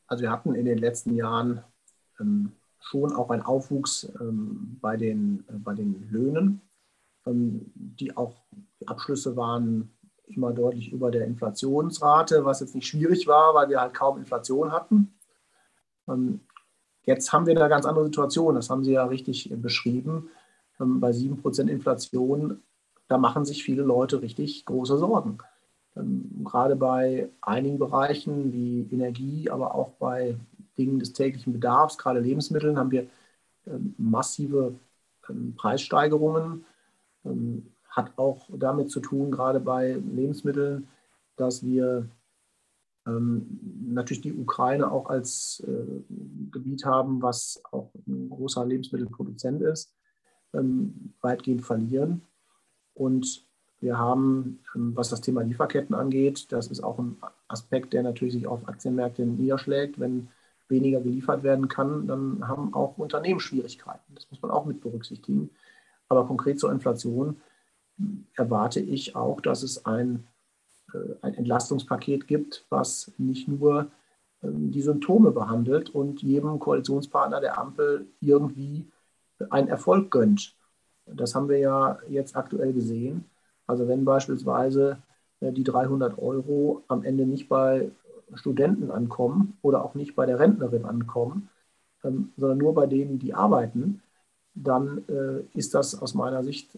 [0.07, 1.63] Also wir hatten in den letzten Jahren
[2.19, 6.61] ähm, schon auch einen Aufwuchs ähm, bei, den, äh, bei den Löhnen,
[7.25, 8.43] ähm, die auch
[8.79, 9.93] die Abschlüsse waren
[10.35, 14.71] immer deutlich über der Inflationsrate, was jetzt nicht schwierig war, weil wir halt kaum Inflation
[14.71, 15.13] hatten.
[16.07, 16.41] Ähm,
[17.03, 20.29] jetzt haben wir eine ganz andere Situation, das haben Sie ja richtig beschrieben.
[20.79, 22.61] Ähm, bei 7% Inflation
[23.11, 25.39] da machen sich viele Leute richtig große Sorgen.
[25.97, 30.37] Ähm, gerade bei einigen Bereichen wie Energie, aber auch bei
[30.77, 33.07] Dingen des täglichen Bedarfs, gerade Lebensmitteln, haben wir
[33.97, 34.73] massive
[35.57, 36.65] Preissteigerungen.
[37.91, 40.87] Hat auch damit zu tun, gerade bei Lebensmitteln,
[41.35, 42.09] dass wir
[43.05, 46.03] ähm, natürlich die Ukraine auch als äh,
[46.51, 49.93] Gebiet haben, was auch ein großer Lebensmittelproduzent ist,
[50.53, 52.21] ähm, weitgehend verlieren.
[52.93, 53.45] Und
[53.79, 58.33] wir haben, ähm, was das Thema Lieferketten angeht, das ist auch ein Aspekt, der natürlich
[58.35, 59.99] sich auf Aktienmärkte niederschlägt.
[59.99, 60.29] Wenn
[60.67, 64.15] weniger geliefert werden kann, dann haben auch Unternehmen Schwierigkeiten.
[64.15, 65.49] Das muss man auch mit berücksichtigen.
[66.07, 67.41] Aber konkret zur Inflation
[68.35, 70.27] erwarte ich auch, dass es ein,
[70.93, 73.91] äh, ein Entlastungspaket gibt, was nicht nur
[74.43, 78.87] ähm, die Symptome behandelt und jedem Koalitionspartner der Ampel irgendwie
[79.49, 80.55] einen Erfolg gönnt.
[81.05, 83.25] Das haben wir ja jetzt aktuell gesehen.
[83.67, 85.01] Also wenn beispielsweise
[85.39, 87.91] äh, die 300 Euro am Ende nicht bei
[88.33, 91.49] Studenten ankommen oder auch nicht bei der Rentnerin ankommen,
[92.03, 94.01] ähm, sondern nur bei denen, die arbeiten,
[94.53, 96.75] dann äh, ist das aus meiner Sicht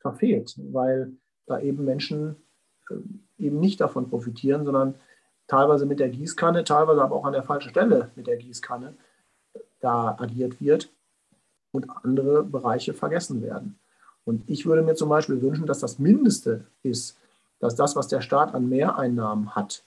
[0.00, 1.12] verfehlt, weil
[1.46, 2.36] da eben Menschen
[3.38, 4.94] eben nicht davon profitieren, sondern
[5.46, 8.94] teilweise mit der Gießkanne, teilweise aber auch an der falschen Stelle mit der Gießkanne
[9.80, 10.90] da agiert wird
[11.72, 13.78] und andere Bereiche vergessen werden.
[14.24, 17.16] Und ich würde mir zum Beispiel wünschen, dass das Mindeste ist,
[17.60, 19.84] dass das, was der Staat an Mehreinnahmen hat,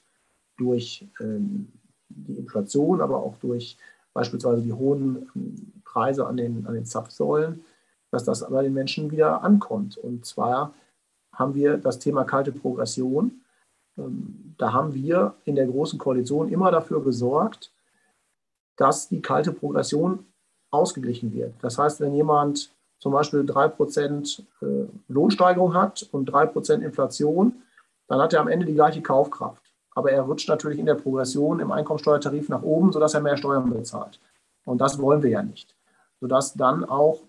[0.58, 1.72] durch ähm,
[2.10, 3.78] die Inflation, aber auch durch
[4.14, 7.64] beispielsweise die hohen ähm, Preise an den, an den Zapfsäulen,
[8.12, 9.98] dass das bei den Menschen wieder ankommt.
[9.98, 10.74] Und zwar
[11.34, 13.42] haben wir das Thema kalte Progression.
[13.98, 17.72] Ähm, da haben wir in der Großen Koalition immer dafür gesorgt,
[18.76, 20.26] dass die kalte Progression
[20.72, 21.54] ausgeglichen wird.
[21.62, 27.62] Das heißt, wenn jemand zum Beispiel 3% äh, Lohnsteigerung hat und 3% Inflation,
[28.08, 29.62] dann hat er am Ende die gleiche Kaufkraft.
[29.94, 33.70] aber er rutscht natürlich in der Progression im Einkommensteuertarif nach oben, sodass er mehr Steuern
[33.70, 34.20] bezahlt.
[34.64, 35.76] Und das wollen wir ja nicht.
[36.22, 37.20] Sodass dann auch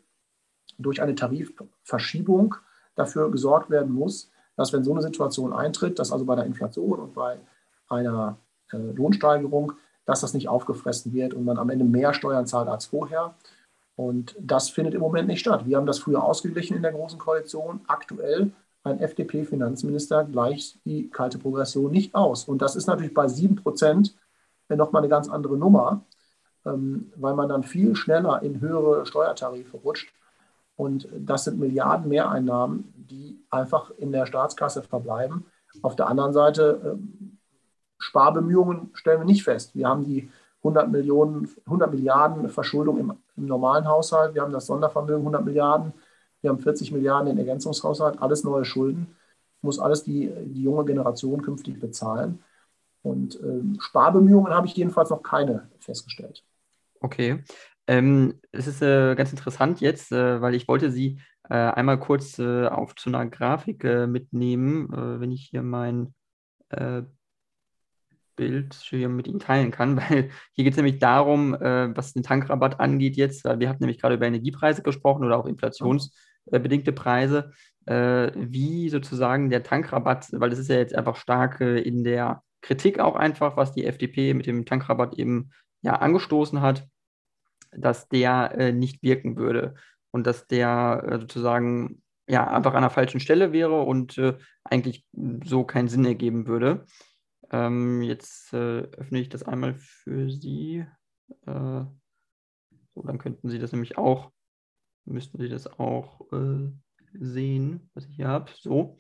[0.79, 2.57] durch eine Tarifverschiebung
[2.95, 7.01] dafür gesorgt werden muss, dass wenn so eine Situation eintritt, dass also bei der Inflation
[7.01, 7.39] und bei
[7.89, 8.39] einer
[8.73, 9.73] äh, Lohnsteigerung,
[10.05, 13.35] dass das nicht aufgefressen wird und man am Ende mehr Steuern zahlt als vorher.
[13.95, 15.67] Und das findet im Moment nicht statt.
[15.67, 17.81] Wir haben das früher ausgeglichen in der Großen Koalition.
[17.87, 18.51] Aktuell
[18.85, 22.45] ein FDP-Finanzminister gleicht die kalte Progression nicht aus.
[22.45, 24.17] Und das ist natürlich bei 7 Prozent
[24.69, 26.05] nochmal eine ganz andere Nummer,
[26.65, 30.13] ähm, weil man dann viel schneller in höhere Steuertarife rutscht.
[30.77, 35.47] Und das sind Milliarden Mehreinnahmen, die einfach in der Staatskasse verbleiben.
[35.83, 37.39] Auf der anderen Seite, ähm,
[37.99, 39.75] Sparbemühungen stellen wir nicht fest.
[39.75, 44.67] Wir haben die 100, Millionen, 100 Milliarden Verschuldung im, im normalen Haushalt, wir haben das
[44.67, 45.93] Sondervermögen 100 Milliarden,
[46.41, 49.17] wir haben 40 Milliarden in Ergänzungshaushalt, alles neue Schulden,
[49.61, 52.43] muss alles die, die junge Generation künftig bezahlen.
[53.03, 56.45] Und ähm, Sparbemühungen habe ich jedenfalls noch keine festgestellt.
[57.01, 57.43] Okay.
[57.89, 62.39] Ähm, es ist äh, ganz interessant jetzt, äh, weil ich wollte Sie äh, einmal kurz
[62.39, 66.15] äh, auf zu einer Grafik äh, mitnehmen, äh, wenn ich hier mein
[68.35, 72.81] Bild hier mit Ihnen teilen kann, weil hier geht es nämlich darum, was den Tankrabatt
[72.81, 77.53] angeht jetzt, weil wir hatten nämlich gerade über Energiepreise gesprochen oder auch inflationsbedingte Preise,
[77.85, 83.17] wie sozusagen der Tankrabatt, weil das ist ja jetzt einfach stark in der Kritik auch
[83.17, 85.51] einfach, was die FDP mit dem Tankrabatt eben
[85.83, 86.89] ja angestoßen hat
[87.77, 89.75] dass der äh, nicht wirken würde
[90.11, 95.05] und dass der äh, sozusagen ja einfach an der falschen Stelle wäre und äh, eigentlich
[95.45, 96.87] so keinen Sinn ergeben würde.
[97.51, 100.87] Ähm, jetzt äh, öffne ich das einmal für Sie.
[101.47, 101.85] Äh,
[102.95, 104.31] so, dann könnten Sie das nämlich auch,
[105.05, 106.71] müssten Sie das auch äh,
[107.15, 108.51] sehen, was ich hier habe.
[108.55, 108.99] So.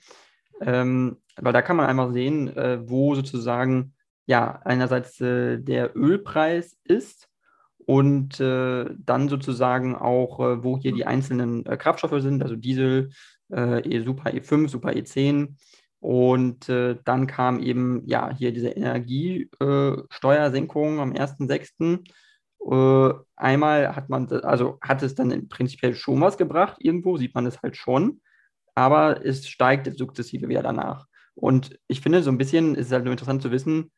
[0.60, 2.54] Ähm, weil da kann man einmal sehen,
[2.88, 3.94] wo sozusagen
[4.26, 7.31] ja einerseits der Ölpreis ist
[7.86, 13.10] und äh, dann sozusagen auch, äh, wo hier die einzelnen äh, Kraftstoffe sind, also Diesel,
[13.52, 15.56] äh, e Super E5, Super E10.
[16.00, 22.04] Und äh, dann kam eben ja hier diese Energiesteuersenkung am 1.6.
[22.70, 27.46] Äh, einmal hat man, also hat es dann prinzipiell schon was gebracht, irgendwo sieht man
[27.46, 28.20] es halt schon,
[28.74, 31.06] aber es steigt sukzessive wieder danach.
[31.34, 33.90] Und ich finde, so ein bisschen ist es halt nur interessant zu wissen,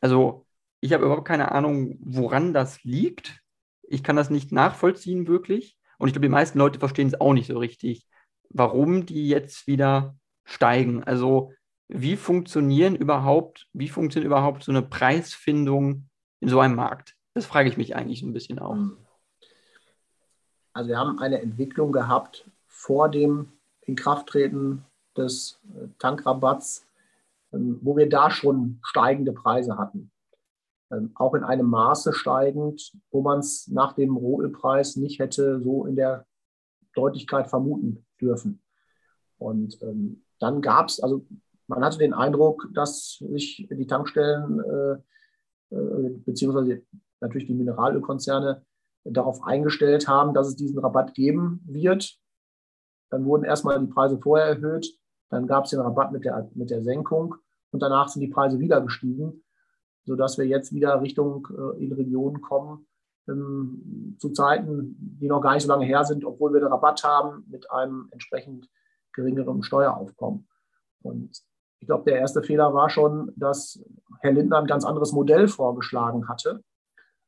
[0.00, 0.46] also
[0.80, 3.40] ich habe überhaupt keine Ahnung, woran das liegt.
[3.82, 5.78] Ich kann das nicht nachvollziehen, wirklich.
[5.98, 8.06] Und ich glaube, die meisten Leute verstehen es auch nicht so richtig,
[8.50, 11.02] warum die jetzt wieder steigen.
[11.04, 11.52] Also,
[11.88, 16.08] wie funktionieren überhaupt, wie funktioniert überhaupt so eine Preisfindung
[16.40, 17.14] in so einem Markt?
[17.34, 18.76] Das frage ich mich eigentlich so ein bisschen auch.
[20.72, 24.84] Also, wir haben eine Entwicklung gehabt vor dem Inkrafttreten
[25.16, 26.86] des äh, Tankrabatts,
[27.52, 30.12] ähm, wo wir da schon steigende Preise hatten.
[30.90, 35.84] Ähm, auch in einem Maße steigend, wo man es nach dem Rohölpreis nicht hätte so
[35.86, 36.26] in der
[36.94, 38.62] Deutlichkeit vermuten dürfen.
[39.36, 41.26] Und ähm, dann gab es, also
[41.66, 46.82] man hatte den Eindruck, dass sich die Tankstellen äh, äh, beziehungsweise
[47.20, 48.64] natürlich die Mineralölkonzerne
[49.04, 52.18] darauf eingestellt haben, dass es diesen Rabatt geben wird.
[53.10, 54.88] Dann wurden erstmal die Preise vorher erhöht,
[55.30, 57.34] dann gab es den Rabatt mit der, mit der Senkung
[57.70, 59.44] und danach sind die Preise wieder gestiegen
[60.08, 62.86] sodass wir jetzt wieder Richtung äh, in Regionen kommen,
[63.28, 67.04] ähm, zu Zeiten, die noch gar nicht so lange her sind, obwohl wir den Rabatt
[67.04, 68.68] haben mit einem entsprechend
[69.12, 70.48] geringeren Steueraufkommen.
[71.02, 71.42] Und
[71.80, 73.84] ich glaube, der erste Fehler war schon, dass
[74.20, 76.64] Herr Lindner ein ganz anderes Modell vorgeschlagen hatte,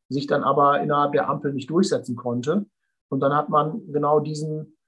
[0.09, 2.67] sich dann aber innerhalb der Ampel nicht durchsetzen konnte.
[3.11, 4.79] Und dann hat man genau diesen,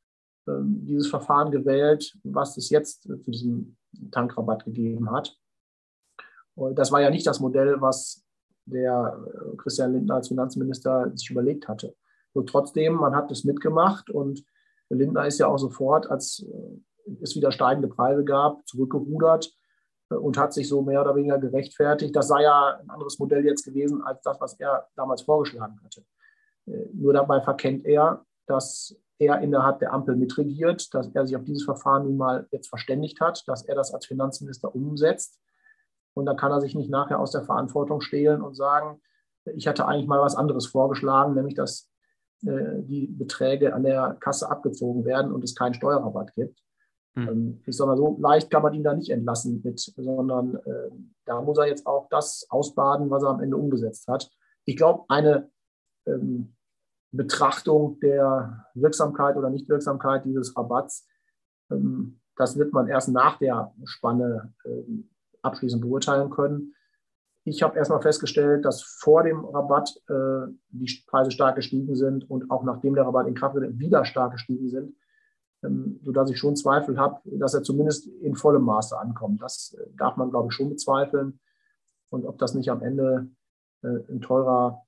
[0.47, 3.77] äh, dieses Verfahren gewählt, was es jetzt zu diesem
[4.11, 5.37] Tankrabatt gegeben hat.
[6.57, 8.25] Das war ja nicht das Modell, was
[8.67, 11.95] der äh, Christian Lindner als Finanzminister sich überlegt hatte.
[12.35, 14.45] Nur trotzdem, man hat das mitgemacht und
[14.89, 19.53] Lindner ist ja auch sofort, als äh, es wieder steigende Preise gab, zurückgerudert
[20.11, 22.15] äh, und hat sich so mehr oder weniger gerechtfertigt.
[22.15, 26.05] Das sei ja ein anderes Modell jetzt gewesen als das, was er damals vorgeschlagen hatte.
[26.93, 31.65] Nur dabei verkennt er, dass er innerhalb der Ampel mitregiert, dass er sich auf dieses
[31.65, 35.41] Verfahren nun mal jetzt verständigt hat, dass er das als Finanzminister umsetzt
[36.15, 39.01] und da kann er sich nicht nachher aus der Verantwortung stehlen und sagen,
[39.45, 41.91] ich hatte eigentlich mal was anderes vorgeschlagen, nämlich dass
[42.45, 46.61] äh, die Beträge an der Kasse abgezogen werden und es keinen Steuerrabatt gibt.
[47.15, 47.61] Hm.
[47.67, 50.91] Ich sage mal so, leicht kann man ihn da nicht entlassen mit, sondern äh,
[51.27, 54.31] da muss er jetzt auch das ausbaden, was er am Ende umgesetzt hat.
[54.65, 55.51] Ich glaube, eine
[56.07, 56.55] ähm,
[57.11, 61.07] Betrachtung der Wirksamkeit oder Nichtwirksamkeit dieses Rabatts,
[61.71, 65.11] ähm, das wird man erst nach der Spanne ähm,
[65.43, 66.75] abschließend beurteilen können.
[67.45, 72.51] ich habe erstmal festgestellt, dass vor dem Rabatt äh, die Preise stark gestiegen sind und
[72.51, 74.95] auch nachdem der Rabatt in Kraft wird, wieder stark gestiegen sind,
[75.65, 79.43] ähm, sodass ich schon Zweifel habe, dass er zumindest in vollem Maße ankommt.
[79.43, 81.41] Das äh, darf man, glaube ich, schon bezweifeln.
[82.11, 83.29] Und ob das nicht am Ende
[83.83, 84.83] äh, ein teurer,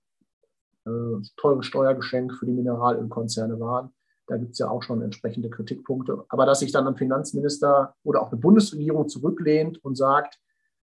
[0.84, 0.90] äh,
[1.36, 3.92] teures Steuergeschenk für die Mineralölkonzerne waren,
[4.26, 6.24] da gibt es ja auch schon entsprechende Kritikpunkte.
[6.28, 10.38] Aber dass sich dann ein Finanzminister oder auch eine Bundesregierung zurücklehnt und sagt,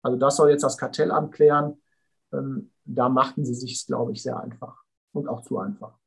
[0.02, 1.80] also das soll jetzt das Kartellamt klären.
[2.32, 4.82] Ähm, da machten sie sich, glaube ich, sehr einfach
[5.12, 5.98] und auch zu einfach.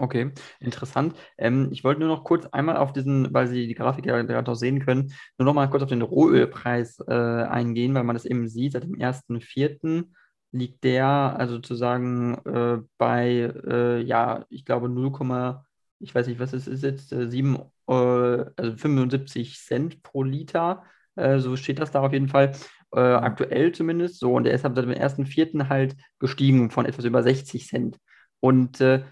[0.00, 1.16] Okay, interessant.
[1.36, 4.50] Ähm, ich wollte nur noch kurz einmal auf diesen, weil Sie die Grafik ja gerade
[4.50, 8.24] auch sehen können, nur noch mal kurz auf den Rohölpreis äh, eingehen, weil man das
[8.24, 10.04] eben sieht, seit dem 1.4.
[10.52, 15.64] liegt der also sozusagen äh, bei, äh, ja, ich glaube 0,
[15.98, 17.56] ich weiß nicht, was es ist jetzt, 7,
[17.88, 20.84] äh, also 75 Cent pro Liter,
[21.16, 22.52] äh, so steht das da auf jeden Fall
[22.92, 24.34] äh, aktuell zumindest so.
[24.34, 27.98] Und der ist seit dem ersten Vierten halt gestiegen von etwas über 60 Cent.
[28.40, 29.04] Und äh,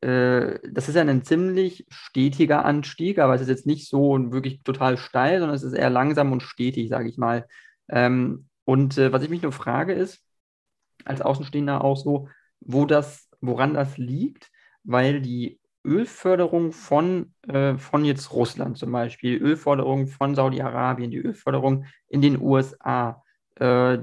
[0.00, 4.62] äh, das ist ja ein ziemlich stetiger Anstieg, aber es ist jetzt nicht so wirklich
[4.62, 7.46] total steil, sondern es ist eher langsam und stetig, sage ich mal.
[7.88, 10.22] Ähm, und äh, was ich mich nur frage ist,
[11.04, 12.28] als Außenstehender auch so,
[12.60, 14.50] wo das, woran das liegt,
[14.84, 21.86] weil die Ölförderung von, äh, von jetzt Russland zum Beispiel, Ölförderung von Saudi-Arabien, die Ölförderung
[22.08, 23.24] in den USA,
[23.56, 23.98] äh,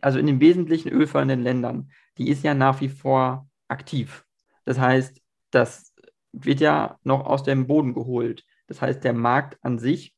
[0.00, 4.24] also in den wesentlichen ölfördernden Ländern, die ist ja nach wie vor aktiv.
[4.64, 5.94] Das heißt, das
[6.32, 8.44] wird ja noch aus dem Boden geholt.
[8.66, 10.14] Das heißt, der Markt an sich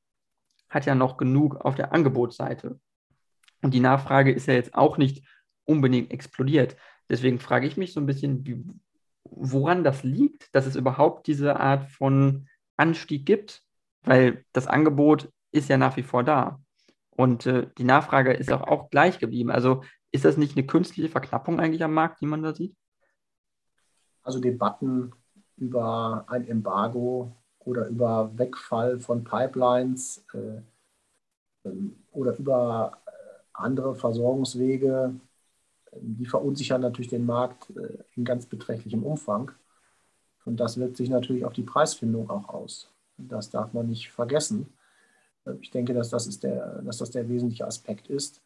[0.69, 2.81] hat ja noch genug auf der Angebotsseite.
[3.63, 5.25] Und die Nachfrage ist ja jetzt auch nicht
[5.65, 6.77] unbedingt explodiert.
[7.09, 8.65] Deswegen frage ich mich so ein bisschen, wie,
[9.31, 13.63] woran das liegt, dass es überhaupt diese Art von Anstieg gibt,
[14.03, 16.61] weil das Angebot ist ja nach wie vor da.
[17.11, 19.51] Und äh, die Nachfrage ist auch, auch gleich geblieben.
[19.51, 22.75] Also ist das nicht eine künstliche Verknappung eigentlich am Markt, die man da sieht?
[24.23, 25.13] Also Debatten
[25.57, 30.63] über ein Embargo oder über Wegfall von Pipelines äh,
[31.65, 33.11] ähm, oder über äh,
[33.53, 35.15] andere Versorgungswege
[36.01, 39.53] die verunsichern natürlich den Markt äh, in ganz beträchtlichem Umfang.
[40.45, 42.91] Und das wirkt sich natürlich auf die Preisfindung auch aus.
[43.19, 44.73] Das darf man nicht vergessen.
[45.45, 48.43] Äh, ich denke, dass das, ist der, dass das der wesentliche Aspekt ist.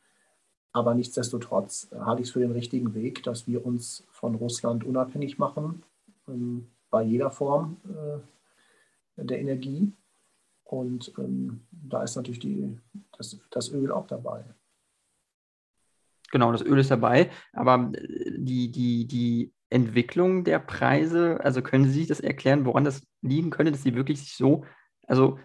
[0.73, 5.39] Aber nichtsdestotrotz halte ich es für den richtigen Weg, dass wir uns von Russland unabhängig
[5.39, 5.85] machen,
[6.27, 9.93] ähm, bei jeder Form äh, der Energie.
[10.65, 12.77] Und ähm, da ist natürlich die,
[13.17, 14.45] das, das Öl auch dabei.
[16.35, 21.85] Genau, das Öl ist dabei, aber äh, die, die, die Entwicklung der Preise, also können
[21.85, 24.64] Sie sich das erklären, woran das liegen könnte, dass sie wirklich sich so,
[25.07, 25.38] also,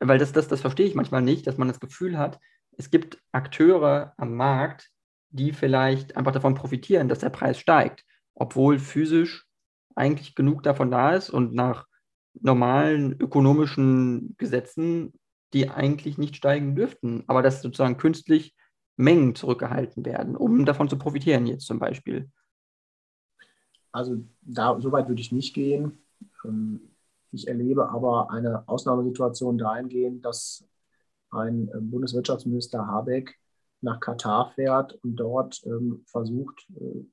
[0.00, 2.40] weil das, das, das verstehe ich manchmal nicht, dass man das Gefühl hat,
[2.76, 4.90] es gibt Akteure am Markt,
[5.30, 9.46] die vielleicht einfach davon profitieren, dass der Preis steigt, obwohl physisch
[9.94, 11.86] eigentlich genug davon da ist und nach
[12.34, 15.12] normalen ökonomischen Gesetzen,
[15.52, 18.56] die eigentlich nicht steigen dürften, aber das sozusagen künstlich
[18.96, 22.30] Mengen zurückgehalten werden, um davon zu profitieren jetzt zum Beispiel?
[23.92, 25.98] Also da, so weit würde ich nicht gehen.
[26.44, 26.80] Ähm,
[27.32, 30.66] ich erlebe aber eine Ausnahmesituation dahingehend, dass
[31.30, 33.38] ein äh, Bundeswirtschaftsminister Habeck
[33.80, 37.04] nach Katar fährt und dort ähm, versucht, äh,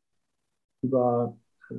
[0.82, 1.38] über
[1.69, 1.76] äh,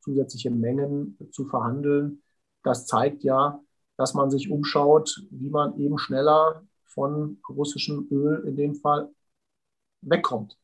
[0.00, 2.22] zusätzliche Mengen zu verhandeln.
[2.62, 3.60] Das zeigt ja,
[3.96, 9.10] dass man sich umschaut, wie man eben schneller von russischem Öl in dem Fall
[10.04, 10.56] wegkommt.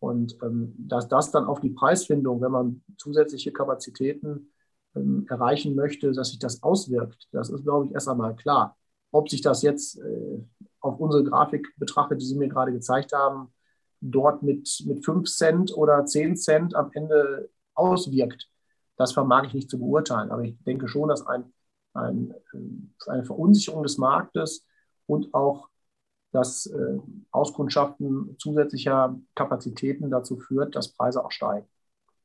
[0.00, 4.52] Und ähm, dass das dann auf die Preisfindung, wenn man zusätzliche Kapazitäten
[4.94, 8.76] ähm, erreichen möchte, dass sich das auswirkt, das ist, glaube ich, erst einmal klar.
[9.10, 10.38] Ob sich das jetzt äh,
[10.80, 13.52] auf unsere Grafik betrachtet, die Sie mir gerade gezeigt haben,
[14.00, 18.48] dort mit, mit 5 Cent oder 10 Cent am Ende auswirkt,
[18.96, 20.30] das vermag ich nicht zu beurteilen.
[20.30, 21.52] Aber ich denke schon, dass ein,
[21.94, 24.64] ein, äh, eine Verunsicherung des Marktes
[25.06, 25.68] und auch
[26.38, 26.98] dass äh,
[27.30, 31.66] Auskundschaften zusätzlicher Kapazitäten dazu führt, dass Preise auch steigen.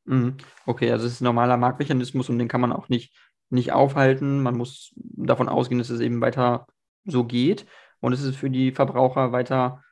[0.06, 0.38] Mhm.
[0.66, 3.14] Okay, also es ist ein normaler Marktmechanismus und den kann man auch nicht,
[3.50, 4.42] nicht aufhalten.
[4.44, 6.68] Man muss davon ausgehen, dass es eben weiter
[7.06, 7.66] so geht
[8.00, 9.84] und dass es für die Verbraucher weiter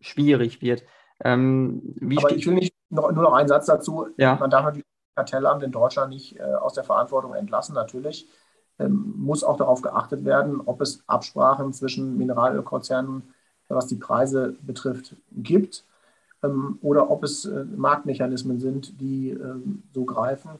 [0.00, 0.84] schwierig wird.
[1.22, 4.08] Ähm, Aber ich will nicht noch, nur noch einen Satz dazu.
[4.16, 4.36] Ja.
[4.36, 8.28] Man darf natürlich das Kartellamt in Deutschland nicht äh, aus der Verantwortung entlassen, natürlich.
[8.78, 13.34] Ähm, muss auch darauf geachtet werden, ob es Absprachen zwischen Mineralölkonzernen
[13.74, 15.84] was die Preise betrifft, gibt
[16.42, 20.50] ähm, oder ob es äh, Marktmechanismen sind, die ähm, so greifen.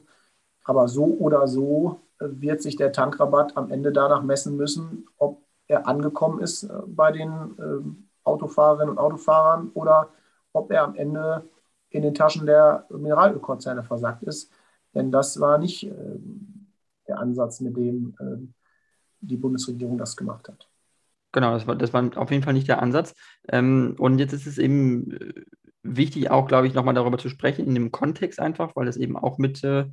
[0.63, 5.41] Aber so oder so äh, wird sich der Tankrabatt am Ende danach messen müssen, ob
[5.67, 10.09] er angekommen ist äh, bei den ähm, Autofahrerinnen und Autofahrern oder
[10.53, 11.49] ob er am Ende
[11.89, 14.51] in den Taschen der Mineralölkonzerne versagt ist.
[14.95, 15.91] Denn das war nicht
[17.07, 18.53] der Ansatz, mit dem
[19.19, 20.69] die Bundesregierung das gemacht hat.
[21.33, 23.15] Genau, das war, das war auf jeden Fall nicht der Ansatz.
[23.49, 25.33] Ähm, und jetzt ist es eben äh,
[25.81, 29.17] wichtig, auch, glaube ich, nochmal darüber zu sprechen, in dem Kontext einfach, weil es eben
[29.17, 29.85] auch mit äh,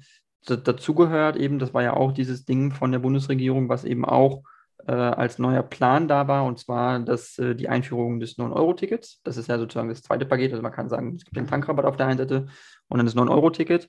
[0.46, 4.42] dazugehört, eben, das war ja auch dieses Ding von der Bundesregierung, was eben auch
[4.86, 9.20] äh, als neuer Plan da war, und zwar das, äh, die Einführung des 9-Euro-Tickets.
[9.24, 10.52] Das ist ja sozusagen das zweite Paket.
[10.52, 12.46] Also man kann sagen, es gibt den Tankrabatt auf der einen Seite
[12.88, 13.88] und dann das 9-Euro-Ticket.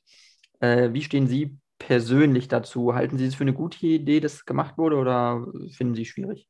[0.60, 2.94] Äh, wie stehen Sie persönlich dazu?
[2.94, 6.48] Halten Sie es für eine gute Idee, dass gemacht wurde, oder finden Sie es schwierig?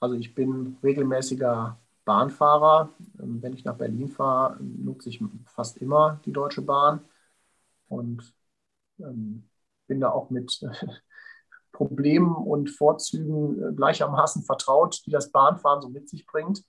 [0.00, 2.90] Also ich bin regelmäßiger Bahnfahrer.
[3.20, 7.00] Ähm, wenn ich nach Berlin fahre, nutze ich fast immer die Deutsche Bahn
[7.88, 8.34] und
[9.00, 9.48] ähm,
[9.86, 10.60] bin da auch mit
[11.72, 16.64] Problemen und Vorzügen äh, gleichermaßen vertraut, die das Bahnfahren so mit sich bringt.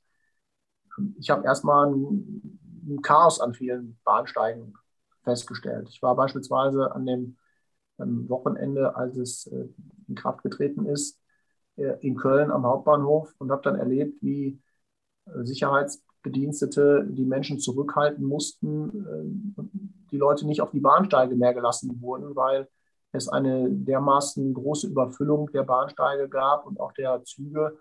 [1.18, 4.74] Ich habe erstmal ein, ein Chaos an vielen Bahnsteigen
[5.24, 5.88] festgestellt.
[5.90, 7.38] Ich war beispielsweise an dem
[7.98, 9.68] Wochenende, als es äh,
[10.08, 11.19] in Kraft getreten ist,
[12.02, 14.60] in Köln am Hauptbahnhof und habe dann erlebt, wie
[15.26, 19.54] Sicherheitsbedienstete die Menschen zurückhalten mussten,
[20.12, 22.68] die Leute nicht auf die Bahnsteige mehr gelassen wurden, weil
[23.12, 27.78] es eine dermaßen große Überfüllung der Bahnsteige gab und auch der Züge,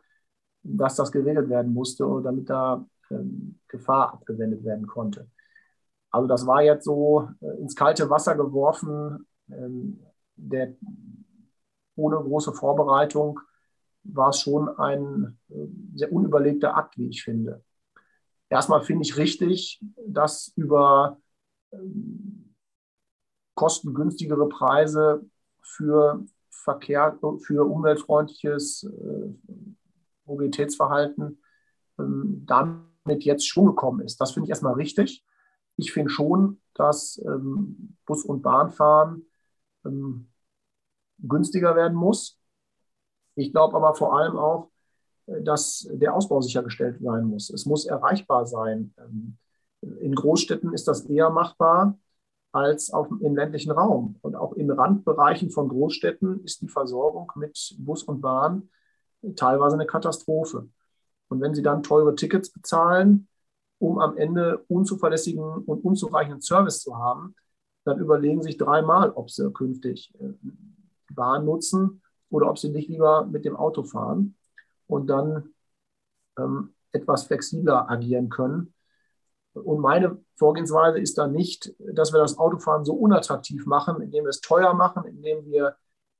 [0.62, 5.28] dass das geregelt werden musste, damit da ähm, Gefahr abgewendet werden konnte.
[6.10, 10.00] Also das war jetzt so äh, ins kalte Wasser geworfen, ähm,
[10.36, 10.74] der,
[11.96, 13.40] ohne große Vorbereitung
[14.12, 17.62] war es schon ein äh, sehr unüberlegter Akt, wie ich finde.
[18.48, 21.20] Erstmal finde ich richtig, dass über
[21.72, 22.54] ähm,
[23.54, 25.28] kostengünstigere Preise
[25.60, 29.34] für Verkehr, für umweltfreundliches äh,
[30.24, 31.42] Mobilitätsverhalten
[31.98, 34.20] ähm, damit jetzt schon gekommen ist.
[34.20, 35.24] Das finde ich erstmal richtig.
[35.76, 39.24] Ich finde schon, dass ähm, Bus- und Bahnfahren
[41.18, 42.37] günstiger werden muss.
[43.38, 44.70] Ich glaube aber vor allem auch,
[45.26, 47.50] äh, dass der Ausbau sichergestellt sein muss.
[47.50, 48.92] Es muss erreichbar sein.
[48.98, 49.38] Ähm,
[50.00, 51.96] in Großstädten ist das eher machbar
[52.50, 54.16] als auch im ländlichen Raum.
[54.22, 58.70] Und auch in Randbereichen von Großstädten ist die Versorgung mit Bus und Bahn
[59.36, 60.68] teilweise eine Katastrophe.
[61.28, 63.28] Und wenn Sie dann teure Tickets bezahlen,
[63.78, 67.36] um am Ende unzuverlässigen und unzureichenden Service zu haben,
[67.84, 70.32] dann überlegen Sie sich dreimal, ob Sie künftig äh,
[71.14, 74.36] Bahn nutzen oder ob Sie nicht lieber mit dem Auto fahren
[74.86, 75.54] und dann
[76.38, 78.74] ähm, etwas flexibler agieren können
[79.64, 84.30] und meine Vorgehensweise ist dann nicht, dass wir das Autofahren so unattraktiv machen, indem wir
[84.30, 85.76] es teuer machen, indem wir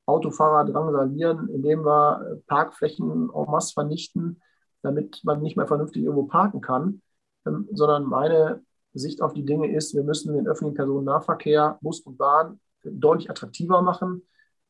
[0.07, 4.41] Autofahrer drangsalieren, indem wir äh, Parkflächen en masse vernichten,
[4.83, 7.03] damit man nicht mehr vernünftig irgendwo parken kann,
[7.47, 8.63] ähm, sondern meine
[8.95, 13.83] Sicht auf die Dinge ist, wir müssen den öffentlichen Personennahverkehr, Bus und Bahn deutlich attraktiver
[13.83, 14.23] machen.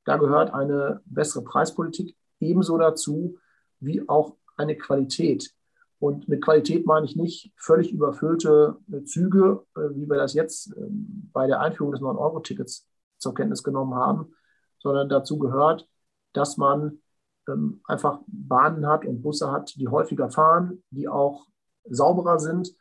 [0.09, 3.37] Da gehört eine bessere Preispolitik ebenso dazu
[3.79, 5.53] wie auch eine Qualität.
[5.99, 10.75] Und mit Qualität meine ich nicht völlig überfüllte äh, Züge, äh, wie wir das jetzt
[10.79, 12.89] ähm, bei der Einführung des 9-Euro-Tickets
[13.19, 14.33] zur Kenntnis genommen haben,
[14.79, 15.87] sondern dazu gehört,
[16.33, 17.03] dass man
[17.47, 21.49] ähm, einfach Bahnen hat und Busse hat, die häufiger fahren, die auch
[21.85, 22.75] sauberer sind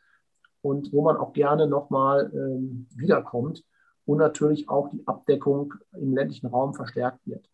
[0.62, 3.64] und wo man auch gerne nochmal ähm, wiederkommt
[4.08, 7.46] und natürlich auch die Abdeckung im ländlichen Raum verstärkt wird.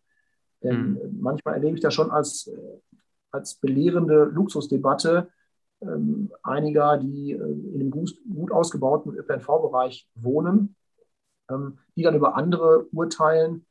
[0.63, 1.19] Denn mhm.
[1.19, 2.79] manchmal erlebe ich das schon als, äh,
[3.29, 5.27] als belehrende Luxusdebatte,
[5.81, 10.77] ähm, einiger, die äh, in einem gut, gut ausgebauten ÖPNV-Bereich wohnen,
[11.49, 13.65] ähm, die dann über andere urteilen,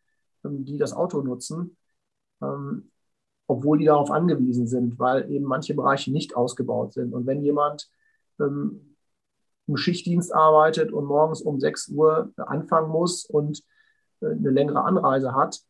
[0.45, 1.79] ähm, die das Auto nutzen,
[2.43, 2.91] ähm,
[3.47, 7.15] obwohl die darauf angewiesen sind, weil eben manche Bereiche nicht ausgebaut sind.
[7.15, 7.89] Und wenn jemand
[8.39, 8.94] ähm,
[9.67, 13.63] im Schichtdienst arbeitet und morgens um 6 Uhr anfangen muss und
[14.21, 15.61] äh, eine längere Anreise hat,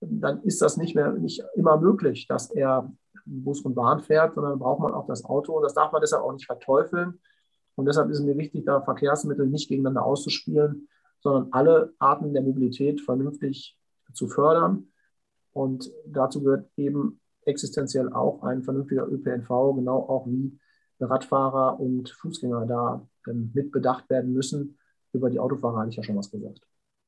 [0.00, 2.92] dann ist das nicht mehr nicht immer möglich, dass er
[3.24, 5.54] Bus und Bahn fährt, sondern braucht man auch das Auto.
[5.56, 7.20] Und das darf man deshalb auch nicht verteufeln.
[7.74, 10.88] Und deshalb ist es mir wichtig, da Verkehrsmittel nicht gegeneinander auszuspielen,
[11.20, 13.78] sondern alle Arten der Mobilität vernünftig
[14.12, 14.88] zu fördern.
[15.52, 20.58] Und dazu gehört eben existenziell auch ein vernünftiger ÖPNV, genau auch wie
[21.00, 24.78] Radfahrer und Fußgänger da mit bedacht werden müssen.
[25.12, 26.60] Über die Autofahrer hatte ich ja schon was gesagt.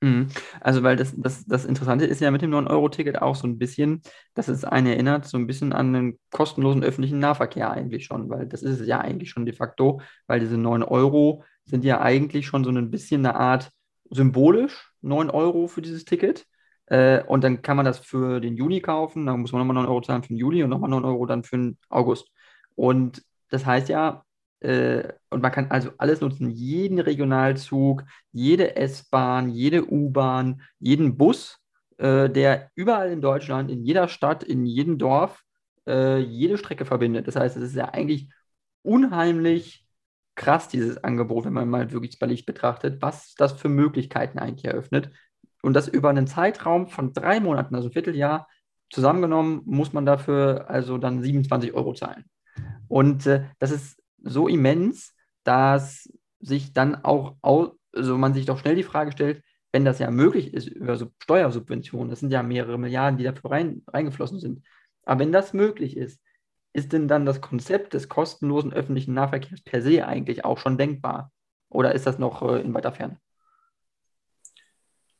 [0.02, 0.28] Mhm.
[0.60, 4.02] Also, weil das, das, das Interessante ist ja mit dem 9-Euro-Ticket auch so ein bisschen,
[4.34, 8.46] dass es einen erinnert, so ein bisschen an den kostenlosen öffentlichen Nahverkehr eigentlich schon, weil
[8.46, 12.46] das ist es ja eigentlich schon de facto, weil diese 9 Euro sind ja eigentlich
[12.46, 13.70] schon so ein bisschen eine Art
[14.10, 16.46] symbolisch, 9 Euro für dieses Ticket.
[16.86, 19.86] Äh, und dann kann man das für den Juni kaufen, dann muss man nochmal 9
[19.86, 22.30] Euro zahlen für den Juli und nochmal 9 Euro dann für den August.
[22.74, 24.25] Und das heißt ja,
[24.66, 28.02] äh, und man kann also alles nutzen, jeden Regionalzug,
[28.32, 31.60] jede S-Bahn, jede U-Bahn, jeden Bus,
[31.98, 35.44] äh, der überall in Deutschland, in jeder Stadt, in jedem Dorf
[35.86, 37.28] äh, jede Strecke verbindet.
[37.28, 38.28] Das heißt, es ist ja eigentlich
[38.82, 39.86] unheimlich
[40.34, 44.64] krass, dieses Angebot, wenn man mal wirklich das Licht betrachtet, was das für Möglichkeiten eigentlich
[44.64, 45.12] eröffnet.
[45.62, 48.48] Und das über einen Zeitraum von drei Monaten, also ein Vierteljahr,
[48.90, 52.24] zusammengenommen muss man dafür also dann 27 Euro zahlen.
[52.88, 55.14] Und äh, das ist so immens,
[55.44, 56.10] dass
[56.40, 59.42] sich dann auch, also man sich doch schnell die Frage stellt,
[59.72, 63.82] wenn das ja möglich ist über Steuersubventionen, das sind ja mehrere Milliarden, die dafür rein,
[63.88, 64.64] reingeflossen sind.
[65.04, 66.20] Aber wenn das möglich ist,
[66.72, 71.32] ist denn dann das Konzept des kostenlosen öffentlichen Nahverkehrs per se eigentlich auch schon denkbar?
[71.70, 73.18] Oder ist das noch äh, in weiter Ferne?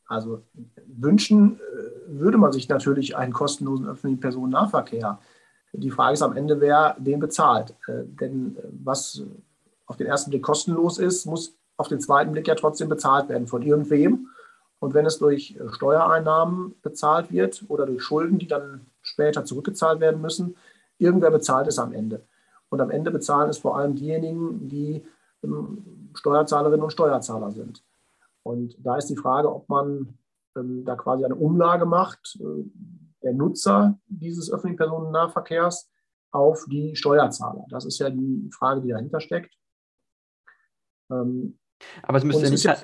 [0.06, 0.46] Also
[0.86, 5.18] wünschen äh, würde man sich natürlich einen kostenlosen öffentlichen Personennahverkehr.
[5.76, 7.74] Die Frage ist am Ende, wer den bezahlt.
[7.86, 9.22] Äh, denn äh, was
[9.86, 13.46] auf den ersten Blick kostenlos ist, muss auf den zweiten Blick ja trotzdem bezahlt werden
[13.46, 14.28] von irgendwem.
[14.78, 20.20] Und wenn es durch Steuereinnahmen bezahlt wird oder durch Schulden, die dann später zurückgezahlt werden
[20.20, 20.56] müssen,
[20.98, 22.22] irgendwer bezahlt es am Ende.
[22.68, 25.02] Und am Ende bezahlen es vor allem diejenigen, die
[25.42, 27.82] ähm, Steuerzahlerinnen und Steuerzahler sind.
[28.42, 30.18] Und da ist die Frage, ob man
[30.56, 32.64] ähm, da quasi eine Umlage macht, äh,
[33.26, 35.90] der Nutzer dieses öffentlichen Personennahverkehrs
[36.30, 37.66] auf die Steuerzahler.
[37.68, 39.54] Das ist ja die Frage, die dahinter steckt.
[41.10, 41.58] Ähm,
[42.02, 42.64] aber es müsste ja nicht.
[42.64, 42.76] Ja,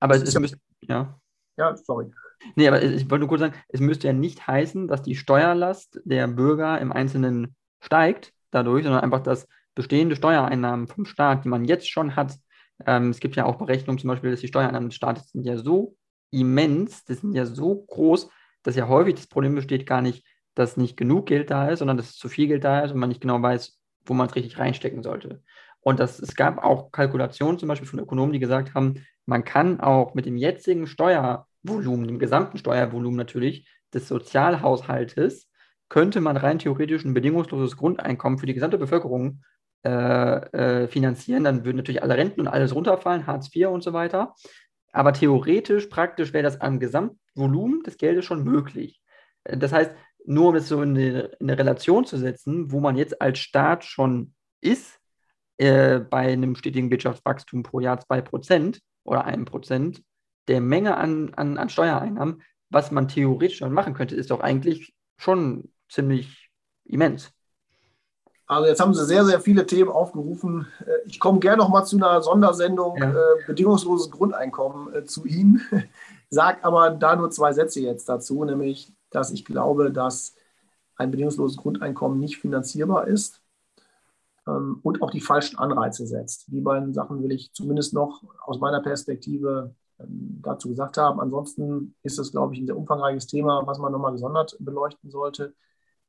[0.00, 1.18] aber es, es, es müsste, ja.
[1.56, 2.10] Ja, sorry.
[2.54, 6.00] Nee, aber ich wollte nur kurz sagen, es müsste ja nicht heißen, dass die Steuerlast
[6.04, 11.64] der Bürger im Einzelnen steigt dadurch, sondern einfach, dass bestehende Steuereinnahmen vom Staat, die man
[11.64, 12.36] jetzt schon hat,
[12.84, 15.56] ähm, es gibt ja auch Berechnungen zum Beispiel, dass die Steuereinnahmen des Staates sind ja
[15.56, 15.96] so
[16.30, 18.28] immens, das sind ja so groß,
[18.62, 21.96] dass ja häufig das Problem besteht gar nicht, dass nicht genug Geld da ist, sondern
[21.96, 24.58] dass zu viel Geld da ist und man nicht genau weiß, wo man es richtig
[24.58, 25.42] reinstecken sollte.
[25.80, 29.80] Und das, es gab auch Kalkulationen zum Beispiel von Ökonomen, die gesagt haben, man kann
[29.80, 35.48] auch mit dem jetzigen Steuervolumen, dem gesamten Steuervolumen natürlich des Sozialhaushaltes,
[35.88, 39.42] könnte man rein theoretisch ein bedingungsloses Grundeinkommen für die gesamte Bevölkerung
[39.84, 41.44] äh, äh, finanzieren.
[41.44, 44.34] Dann würden natürlich alle Renten und alles runterfallen, Hartz IV und so weiter.
[44.92, 49.00] Aber theoretisch, praktisch wäre das am Gesamtvolumen des Geldes schon möglich.
[49.44, 49.92] Äh, das heißt,
[50.24, 53.38] nur um es so in eine, in eine Relation zu setzen, wo man jetzt als
[53.40, 55.00] Staat schon ist,
[55.58, 60.02] äh, bei einem stetigen Wirtschaftswachstum pro Jahr 2% oder 1%
[60.48, 64.94] der Menge an, an, an Steuereinnahmen, was man theoretisch schon machen könnte, ist doch eigentlich
[65.16, 66.50] schon ziemlich
[66.84, 67.32] immens.
[68.46, 70.66] Also jetzt haben Sie sehr, sehr viele Themen aufgerufen.
[70.86, 73.10] Äh, ich komme gerne noch mal zu einer Sondersendung ja.
[73.10, 75.62] äh, bedingungsloses Grundeinkommen äh, zu Ihnen.
[76.30, 80.34] Sag aber da nur zwei Sätze jetzt dazu, nämlich, dass ich glaube, dass
[80.96, 83.42] ein bedingungsloses Grundeinkommen nicht finanzierbar ist
[84.46, 86.46] ähm, und auch die falschen Anreize setzt.
[86.48, 91.20] Die beiden Sachen will ich zumindest noch aus meiner Perspektive ähm, dazu gesagt haben.
[91.20, 95.54] Ansonsten ist es, glaube ich, ein sehr umfangreiches Thema, was man nochmal gesondert beleuchten sollte.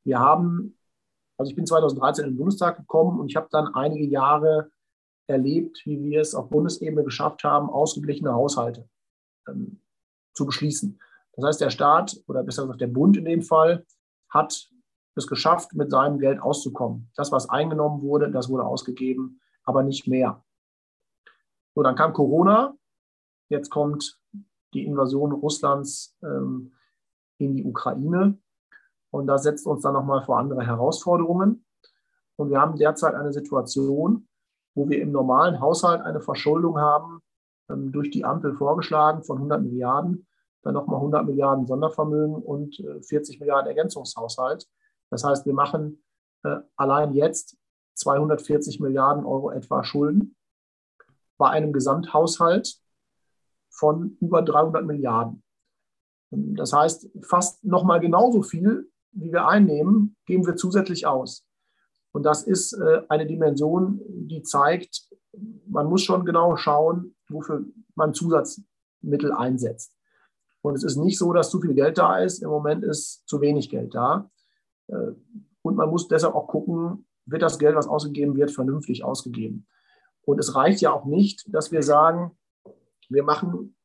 [0.04, 0.76] Wir haben,
[1.36, 4.70] also ich bin 2013 in den Bundestag gekommen und ich habe dann einige Jahre
[5.26, 8.88] erlebt, wie wir es auf Bundesebene geschafft haben, ausgeglichene Haushalte
[9.48, 9.80] ähm,
[10.34, 11.00] zu beschließen.
[11.32, 13.84] Das heißt, der Staat oder besser gesagt der Bund in dem Fall
[14.28, 14.70] hat
[15.16, 17.10] es geschafft, mit seinem Geld auszukommen.
[17.14, 20.44] Das, was eingenommen wurde, das wurde ausgegeben, aber nicht mehr.
[21.74, 22.76] So, dann kam Corona.
[23.48, 24.18] Jetzt kommt
[24.74, 26.72] die Invasion Russlands ähm,
[27.38, 28.38] in die Ukraine.
[29.14, 31.64] Und das setzt uns dann nochmal vor andere Herausforderungen.
[32.34, 34.26] Und wir haben derzeit eine Situation,
[34.74, 37.20] wo wir im normalen Haushalt eine Verschuldung haben,
[37.70, 40.26] ähm, durch die Ampel vorgeschlagen von 100 Milliarden,
[40.62, 44.66] dann nochmal 100 Milliarden Sondervermögen und äh, 40 Milliarden Ergänzungshaushalt.
[45.10, 46.02] Das heißt, wir machen
[46.42, 47.56] äh, allein jetzt
[47.94, 50.34] 240 Milliarden Euro etwa Schulden
[51.38, 52.80] bei einem Gesamthaushalt
[53.70, 55.44] von über 300 Milliarden.
[56.32, 61.46] Das heißt, fast nochmal genauso viel, wie wir einnehmen, geben wir zusätzlich aus.
[62.12, 65.08] Und das ist äh, eine Dimension, die zeigt,
[65.66, 69.96] man muss schon genau schauen, wofür man Zusatzmittel einsetzt.
[70.62, 72.42] Und es ist nicht so, dass zu viel Geld da ist.
[72.42, 74.30] Im Moment ist zu wenig Geld da.
[74.88, 75.12] Äh,
[75.62, 79.66] und man muss deshalb auch gucken, wird das Geld, was ausgegeben wird, vernünftig ausgegeben.
[80.22, 82.38] Und es reicht ja auch nicht, dass wir sagen,
[83.08, 83.76] wir machen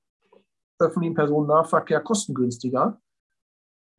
[0.77, 3.01] öffentlichen Personennahverkehr kostengünstiger,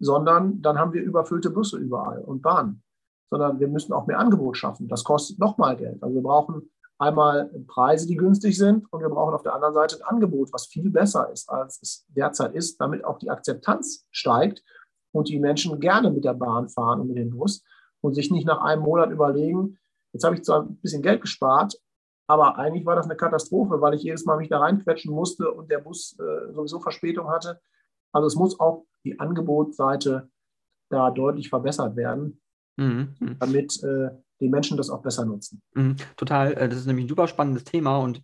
[0.00, 2.82] sondern dann haben wir überfüllte Busse überall und Bahnen.
[3.30, 4.88] Sondern wir müssen auch mehr Angebot schaffen.
[4.88, 6.02] Das kostet nochmal Geld.
[6.02, 9.96] Also wir brauchen einmal Preise, die günstig sind und wir brauchen auf der anderen Seite
[9.96, 14.62] ein Angebot, was viel besser ist, als es derzeit ist, damit auch die Akzeptanz steigt
[15.12, 17.64] und die Menschen gerne mit der Bahn fahren und mit dem Bus
[18.02, 19.78] und sich nicht nach einem Monat überlegen,
[20.12, 21.74] jetzt habe ich zwar ein bisschen Geld gespart,
[22.30, 25.68] Aber eigentlich war das eine Katastrophe, weil ich jedes Mal mich da reinquetschen musste und
[25.68, 27.60] der Bus äh, sowieso Verspätung hatte.
[28.12, 30.28] Also es muss auch die Angebotsseite
[30.90, 32.40] da deutlich verbessert werden,
[32.76, 33.14] mhm.
[33.38, 35.62] damit äh, die Menschen das auch besser nutzen.
[35.74, 35.96] Mhm.
[36.16, 38.22] Total, äh, das ist nämlich ein super spannendes Thema und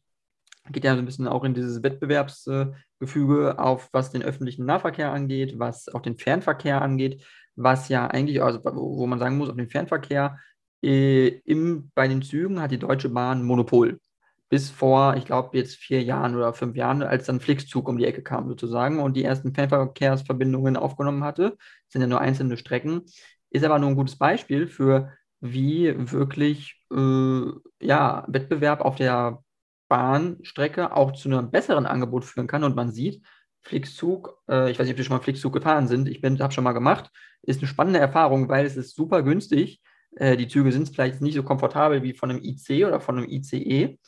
[0.72, 5.58] geht ja so ein bisschen auch in dieses Wettbewerbsgefüge auf, was den öffentlichen Nahverkehr angeht,
[5.58, 7.24] was auch den Fernverkehr angeht,
[7.54, 10.38] was ja eigentlich, also wo man sagen muss, auf den Fernverkehr
[10.82, 14.00] äh, im, bei den Zügen hat die Deutsche Bahn Monopol.
[14.49, 18.05] Bis vor, ich glaube, jetzt vier Jahren oder fünf Jahren, als dann Flixzug um die
[18.05, 23.03] Ecke kam sozusagen und die ersten Fernverkehrsverbindungen aufgenommen hatte, das sind ja nur einzelne Strecken,
[23.51, 27.42] ist aber nur ein gutes Beispiel für, wie wirklich äh,
[27.80, 29.42] ja, Wettbewerb auf der
[29.88, 32.64] Bahnstrecke auch zu einem besseren Angebot führen kann.
[32.64, 33.22] Und man sieht,
[33.62, 36.64] Flixzug, äh, ich weiß nicht, ob Sie schon mal Flixzug gefahren sind, ich habe schon
[36.64, 37.11] mal gemacht,
[37.42, 39.80] ist eine spannende Erfahrung, weil es ist super günstig.
[40.16, 43.28] Äh, die Züge sind vielleicht nicht so komfortabel wie von einem IC oder von einem
[43.28, 43.99] ICE,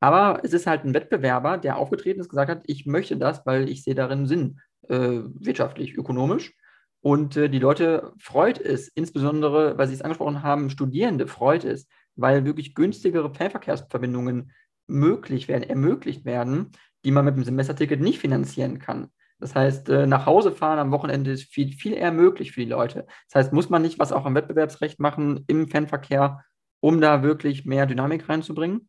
[0.00, 3.68] aber es ist halt ein Wettbewerber, der aufgetreten ist, gesagt hat, ich möchte das, weil
[3.68, 6.54] ich sehe darin Sinn, äh, wirtschaftlich, ökonomisch.
[7.00, 11.88] Und äh, die Leute freut es, insbesondere, weil Sie es angesprochen haben, Studierende freut es,
[12.16, 14.52] weil wirklich günstigere Fernverkehrsverbindungen
[14.88, 16.72] möglich werden, ermöglicht werden,
[17.04, 19.10] die man mit dem Semesterticket nicht finanzieren kann.
[19.40, 22.70] Das heißt, äh, nach Hause fahren am Wochenende ist viel, viel eher möglich für die
[22.70, 23.06] Leute.
[23.30, 26.44] Das heißt, muss man nicht was auch am Wettbewerbsrecht machen im Fernverkehr,
[26.80, 28.88] um da wirklich mehr Dynamik reinzubringen?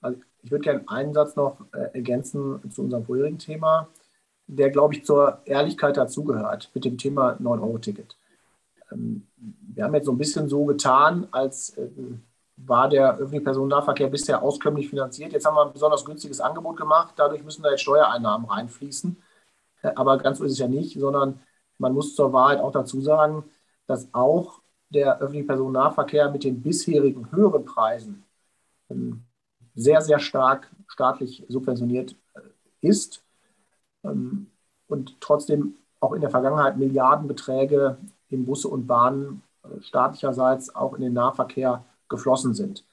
[0.00, 3.88] Also ich würde gerne einen Satz noch äh, ergänzen zu unserem vorherigen Thema,
[4.46, 8.16] der, glaube ich, zur Ehrlichkeit dazugehört mit dem Thema 9-Euro-Ticket.
[8.90, 11.88] Ähm, wir haben jetzt so ein bisschen so getan, als äh,
[12.56, 15.32] war der öffentliche Personennahverkehr bisher auskömmlich finanziert.
[15.32, 17.14] Jetzt haben wir ein besonders günstiges Angebot gemacht.
[17.16, 19.16] Dadurch müssen da jetzt Steuereinnahmen reinfließen.
[19.82, 21.40] Äh, aber ganz so ist es ja nicht, sondern
[21.78, 23.44] man muss zur Wahrheit auch dazu sagen,
[23.86, 28.24] dass auch der öffentliche Personennahverkehr mit den bisherigen höheren Preisen
[28.90, 29.24] ähm,
[29.80, 32.40] sehr, sehr stark staatlich subventioniert äh,
[32.80, 33.22] ist
[34.04, 34.48] ähm,
[34.88, 41.02] und trotzdem auch in der Vergangenheit Milliardenbeträge in Busse und Bahnen äh, staatlicherseits auch in
[41.02, 42.84] den Nahverkehr geflossen sind.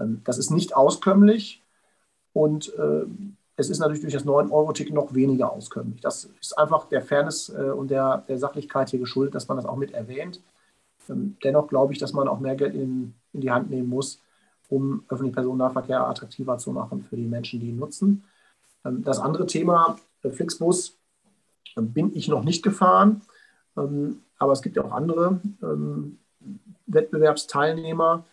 [0.00, 1.62] Ähm, das ist nicht auskömmlich
[2.32, 3.04] und äh,
[3.56, 6.00] es ist natürlich durch das 9-Euro-Ticket noch weniger auskömmlich.
[6.00, 9.76] Das ist einfach der Fairness und der, der Sachlichkeit hier geschuldet, dass man das auch
[9.76, 10.40] mit erwähnt.
[11.08, 14.22] Ähm, dennoch glaube ich, dass man auch mehr Geld in, in die Hand nehmen muss,
[14.72, 18.24] um öffentlichen Personennahverkehr attraktiver zu machen für die Menschen, die ihn nutzen.
[18.84, 20.96] Ähm, das andere Thema, äh, Flixbus,
[21.76, 23.22] bin ich noch nicht gefahren,
[23.74, 25.40] aber es gibt ja auch andere
[26.86, 28.26] Wettbewerbsteilnehmer,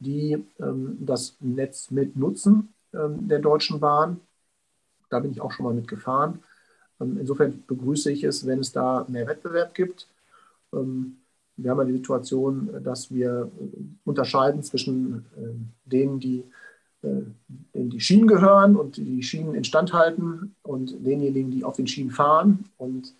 [0.00, 4.20] die ähm, das Netz mitnutzen ähm, der Deutschen Bahn.
[5.08, 6.42] Da bin ich auch schon mal mitgefahren.
[7.00, 10.08] Ähm, insofern begrüße ich es, wenn es da mehr Wettbewerb gibt.
[10.72, 11.19] Ähm,
[11.62, 16.44] wir haben ja die Situation, dass wir äh, unterscheiden zwischen äh, denen, die,
[17.02, 17.22] äh,
[17.74, 22.10] denen die Schienen gehören und die Schienen instand halten und denjenigen, die auf den Schienen
[22.10, 22.64] fahren.
[22.76, 23.14] Und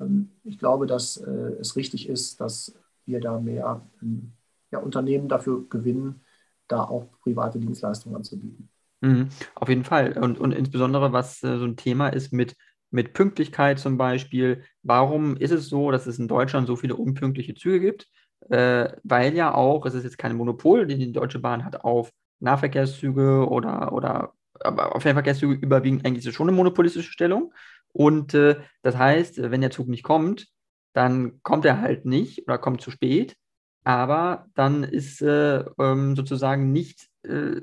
[0.00, 2.74] ähm, ich glaube, dass äh, es richtig ist, dass
[3.06, 4.32] wir da mehr ähm,
[4.70, 6.20] ja, Unternehmen dafür gewinnen,
[6.68, 8.68] da auch private Dienstleistungen anzubieten.
[9.00, 10.16] Mhm, auf jeden Fall.
[10.18, 12.54] Und, und insbesondere, was äh, so ein Thema ist mit,
[12.90, 14.64] mit Pünktlichkeit zum Beispiel.
[14.82, 18.08] Warum ist es so, dass es in Deutschland so viele unpünktliche Züge gibt?
[18.48, 22.10] Äh, weil ja auch, es ist jetzt kein Monopol, den die Deutsche Bahn hat auf
[22.40, 27.52] Nahverkehrszüge oder, oder aber auf Fernverkehrszüge überwiegend eigentlich ist es schon eine monopolistische Stellung.
[27.92, 30.48] Und äh, das heißt, wenn der Zug nicht kommt,
[30.92, 33.36] dann kommt er halt nicht oder kommt zu spät
[33.84, 37.60] aber dann ist äh, ähm, sozusagen nicht, äh,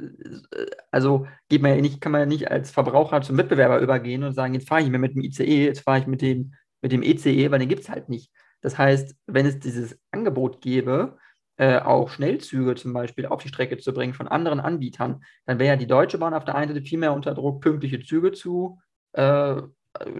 [0.91, 4.34] also geht man ja nicht, kann man ja nicht als Verbraucher zum Wettbewerber übergehen und
[4.34, 7.03] sagen, jetzt fahre ich mir mit dem ICE, jetzt fahre ich mit dem, mit dem
[7.03, 8.32] ECE, weil den gibt es halt nicht.
[8.61, 11.18] Das heißt, wenn es dieses Angebot gäbe,
[11.57, 15.70] äh, auch Schnellzüge zum Beispiel auf die Strecke zu bringen von anderen Anbietern, dann wäre
[15.70, 18.80] ja die Deutsche Bahn auf der einen Seite viel mehr unter Druck, pünktliche Züge zu,
[19.13, 19.61] äh,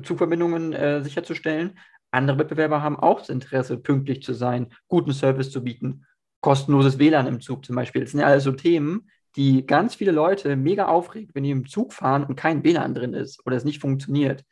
[0.04, 1.78] Zugverbindungen äh, sicherzustellen.
[2.12, 6.06] Andere Wettbewerber haben auch das Interesse, pünktlich zu sein, guten Service zu bieten,
[6.42, 8.02] kostenloses WLAN im Zug zum Beispiel.
[8.02, 11.68] Das sind ja alles so Themen, die ganz viele Leute mega aufregt, wenn die im
[11.68, 14.44] Zug fahren und kein WLAN drin ist oder es nicht funktioniert.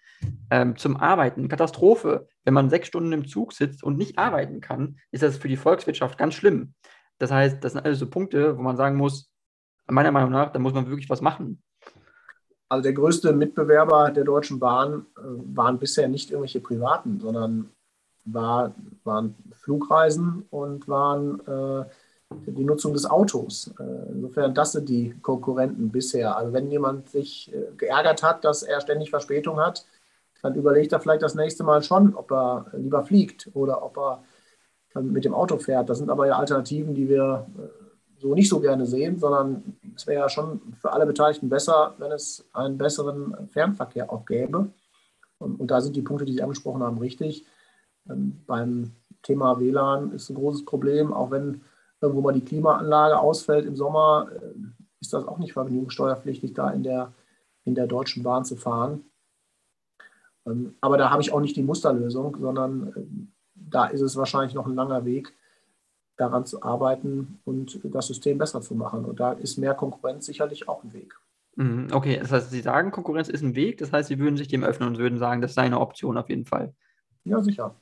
[0.50, 2.28] Ähm, zum Arbeiten, Katastrophe.
[2.44, 5.58] Wenn man sechs Stunden im Zug sitzt und nicht arbeiten kann, ist das für die
[5.58, 6.74] Volkswirtschaft ganz schlimm.
[7.18, 9.32] Das heißt, das sind alles so Punkte, wo man sagen muss,
[9.88, 11.62] meiner Meinung nach, da muss man wirklich was machen.
[12.76, 15.22] Also der größte Mitbewerber der Deutschen Bahn äh,
[15.56, 17.70] waren bisher nicht irgendwelche Privaten, sondern
[18.26, 21.86] war, waren Flugreisen und waren äh,
[22.52, 23.74] die Nutzung des Autos.
[23.80, 26.36] Äh, insofern, das sind die Konkurrenten bisher.
[26.36, 29.86] Also wenn jemand sich äh, geärgert hat, dass er ständig Verspätung hat,
[30.42, 34.22] dann überlegt er vielleicht das nächste Mal schon, ob er lieber fliegt oder ob er
[35.02, 35.90] mit dem Auto fährt.
[35.90, 37.85] Das sind aber ja Alternativen, die wir äh,
[38.26, 42.12] so nicht so gerne sehen, sondern es wäre ja schon für alle Beteiligten besser, wenn
[42.12, 44.70] es einen besseren Fernverkehr auch gäbe.
[45.38, 47.46] Und, und da sind die Punkte, die Sie angesprochen haben, richtig.
[48.10, 51.62] Ähm, beim Thema WLAN ist ein großes Problem, auch wenn
[52.02, 54.56] irgendwo mal die Klimaanlage ausfällt im Sommer, äh,
[55.02, 57.14] ist das auch nicht vergnügungssteuerpflichtig, da in der,
[57.64, 59.04] in der Deutschen Bahn zu fahren.
[60.48, 64.56] Ähm, aber da habe ich auch nicht die Musterlösung, sondern ähm, da ist es wahrscheinlich
[64.56, 65.32] noch ein langer Weg,
[66.18, 69.06] daran zu arbeiten und das System besser zu machen.
[69.06, 71.16] Und da ist mehr Konkurrenz sicherlich auch ein Weg.
[71.56, 74.48] Mhm, okay, das heißt, Sie sagen, Konkurrenz ist ein Weg, das heißt, Sie würden sich
[74.48, 76.74] dem öffnen und würden sagen, das sei eine Option auf jeden Fall.
[77.24, 77.76] Ja, sicher.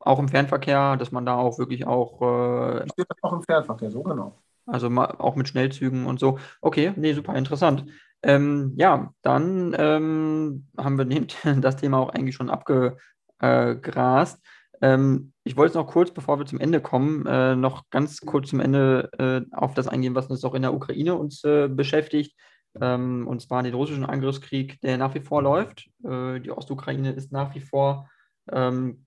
[0.00, 2.20] Auch im Fernverkehr, dass man da auch wirklich auch.
[2.20, 4.34] Äh, ich sehe das auch im Fernverkehr, so genau.
[4.66, 6.38] Also auch mit Schnellzügen und so.
[6.60, 7.86] Okay, nee, super interessant.
[8.22, 11.06] Ähm, ja, dann ähm, haben wir
[11.60, 14.42] das Thema auch eigentlich schon abgegrast.
[14.80, 18.60] Ähm, ich wollte noch kurz, bevor wir zum Ende kommen, äh, noch ganz kurz zum
[18.60, 22.34] Ende äh, auf das eingehen, was uns auch in der Ukraine uns äh, beschäftigt.
[22.80, 25.88] Ähm, und zwar den russischen Angriffskrieg, der nach wie vor läuft.
[26.04, 28.08] Äh, die Ostukraine ist nach wie vor,
[28.50, 29.06] ähm,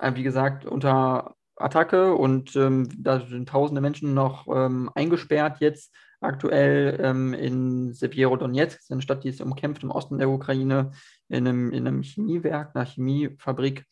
[0.00, 6.98] wie gesagt, unter Attacke und ähm, da sind tausende Menschen noch ähm, eingesperrt jetzt aktuell
[7.00, 10.90] ähm, in Sevierodonetsk, eine Stadt, die ist umkämpft im Osten der Ukraine,
[11.28, 13.84] in einem, in einem Chemiewerk, einer Chemiefabrik.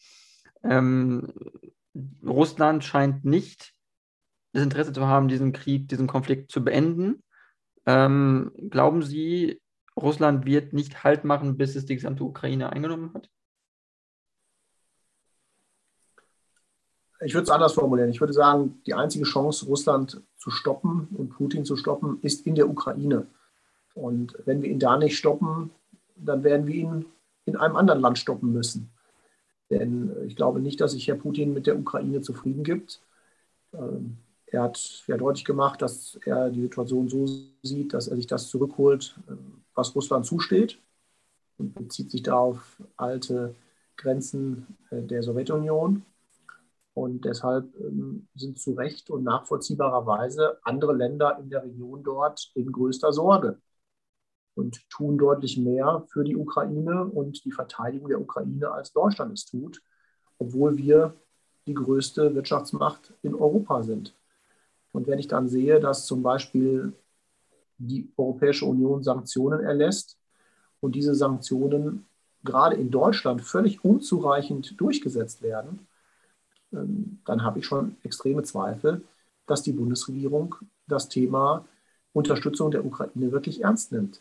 [0.65, 1.33] Ähm,
[2.25, 3.75] Russland scheint nicht
[4.53, 7.23] das Interesse zu haben, diesen Krieg, diesen Konflikt zu beenden.
[7.87, 9.61] Ähm, glauben Sie,
[9.97, 13.29] Russland wird nicht Halt machen, bis es die gesamte Ukraine eingenommen hat?
[17.25, 18.11] ich würde es anders formulieren.
[18.11, 22.55] Ich würde sagen, die einzige Chance, Russland zu stoppen und Putin zu stoppen, ist in
[22.55, 23.27] der Ukraine.
[23.95, 25.71] Und wenn wir ihn da nicht stoppen,
[26.17, 27.07] dann werden wir ihn
[27.45, 28.92] in einem anderen Land stoppen müssen.
[29.73, 33.01] Denn ich glaube nicht, dass sich Herr Putin mit der Ukraine zufrieden gibt.
[33.73, 37.27] Ähm, er hat ja deutlich gemacht, dass er die Situation so
[37.63, 39.33] sieht, dass er sich das zurückholt, äh,
[39.75, 40.79] was Russland zusteht
[41.57, 43.55] und bezieht sich da auf alte
[43.97, 46.03] Grenzen äh, der Sowjetunion.
[46.93, 52.71] Und deshalb ähm, sind zu Recht und nachvollziehbarerweise andere Länder in der Region dort in
[52.71, 53.59] größter Sorge
[54.55, 59.47] und tun deutlich mehr für die Ukraine und die Verteidigung der Ukraine, als Deutschland es
[59.47, 59.83] tut,
[60.39, 61.15] obwohl wir
[61.67, 64.15] die größte Wirtschaftsmacht in Europa sind.
[64.93, 66.93] Und wenn ich dann sehe, dass zum Beispiel
[67.79, 70.19] die Europäische Union Sanktionen erlässt
[70.81, 72.07] und diese Sanktionen
[72.45, 75.87] gerade in Deutschland völlig unzureichend durchgesetzt werden,
[76.73, 79.03] ähm, dann habe ich schon extreme Zweifel,
[79.47, 81.65] dass die Bundesregierung das Thema
[82.13, 84.21] Unterstützung der Ukraine wirklich ernst nimmt.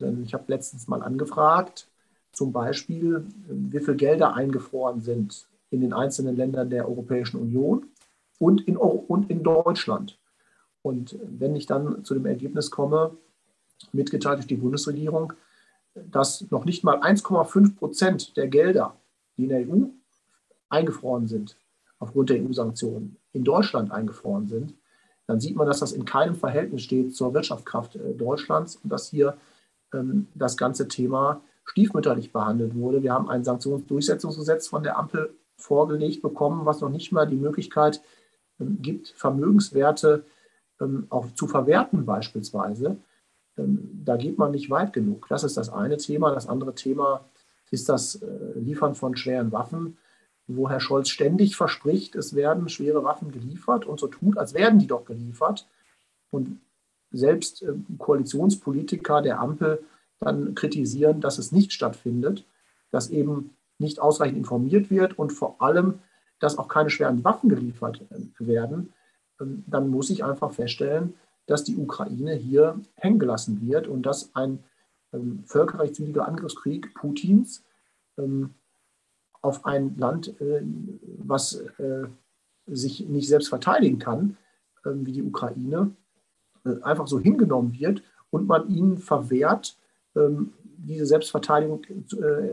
[0.00, 1.88] Denn ich habe letztens mal angefragt,
[2.32, 7.86] zum Beispiel, wie viel Gelder eingefroren sind in den einzelnen Ländern der Europäischen Union
[8.38, 10.18] und in, und in Deutschland.
[10.82, 13.16] Und wenn ich dann zu dem Ergebnis komme,
[13.92, 15.32] mitgeteilt durch die Bundesregierung,
[15.94, 18.96] dass noch nicht mal 1,5 Prozent der Gelder,
[19.36, 19.86] die in der EU
[20.68, 21.56] eingefroren sind,
[21.98, 24.74] aufgrund der EU-Sanktionen in Deutschland eingefroren sind,
[25.26, 29.08] dann sieht man, dass das in keinem Verhältnis steht zur Wirtschaftskraft äh, Deutschlands und dass
[29.08, 29.36] hier
[30.34, 33.02] das ganze Thema stiefmütterlich behandelt wurde.
[33.02, 38.00] Wir haben ein Sanktionsdurchsetzungsgesetz von der Ampel vorgelegt bekommen, was noch nicht mal die Möglichkeit
[38.60, 40.24] ähm, gibt, Vermögenswerte
[40.80, 42.96] ähm, auch zu verwerten beispielsweise.
[43.58, 45.26] Ähm, da geht man nicht weit genug.
[45.28, 46.32] Das ist das eine Thema.
[46.32, 47.24] Das andere Thema
[47.70, 49.98] ist das äh, Liefern von schweren Waffen
[50.56, 54.78] wo Herr Scholz ständig verspricht, es werden schwere Waffen geliefert und so tut, als werden
[54.78, 55.68] die doch geliefert.
[56.30, 56.60] Und
[57.12, 59.82] selbst äh, Koalitionspolitiker der Ampel
[60.18, 62.46] dann kritisieren, dass es nicht stattfindet,
[62.90, 66.00] dass eben nicht ausreichend informiert wird und vor allem,
[66.38, 68.92] dass auch keine schweren Waffen geliefert äh, werden,
[69.40, 71.14] ähm, dann muss ich einfach feststellen,
[71.46, 74.62] dass die Ukraine hier hängen gelassen wird und dass ein
[75.12, 77.64] ähm, völkerrechtswidriger Angriffskrieg Putins
[78.18, 78.54] ähm,
[79.42, 80.62] auf ein Land, äh,
[81.18, 81.62] was
[82.66, 84.36] sich nicht selbst verteidigen kann,
[84.84, 85.90] wie die Ukraine,
[86.82, 89.76] einfach so hingenommen wird und man ihnen verwehrt,
[90.16, 91.82] ähm, diese Selbstverteidigung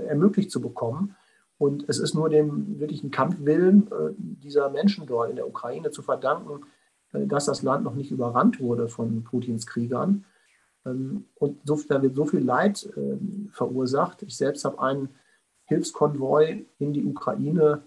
[0.07, 1.15] ermöglicht zu bekommen.
[1.57, 3.87] Und es ist nur dem wirklichen Kampfwillen
[4.17, 6.65] dieser Menschen dort in der Ukraine zu verdanken,
[7.13, 10.25] dass das Land noch nicht überrannt wurde von Putins Kriegern.
[10.85, 12.89] Ähm, und so, da wird so viel Leid
[13.51, 14.23] verursacht.
[14.23, 15.09] Ich selbst habe einen
[15.67, 17.83] Hilfskonvoi in die Ukraine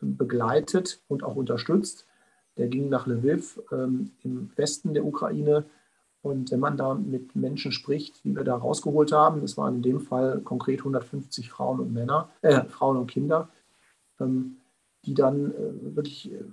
[0.00, 2.06] begleitet und auch unterstützt.
[2.58, 5.64] Der ging nach Lviv ähm, im Westen der Ukraine.
[6.22, 9.82] Und wenn man da mit Menschen spricht, die wir da rausgeholt haben, das waren in
[9.82, 13.48] dem Fall konkret 150 Frauen und Männer, äh, Frauen und Kinder,
[14.20, 14.56] ähm,
[15.04, 16.44] die dann äh, wirklich äh,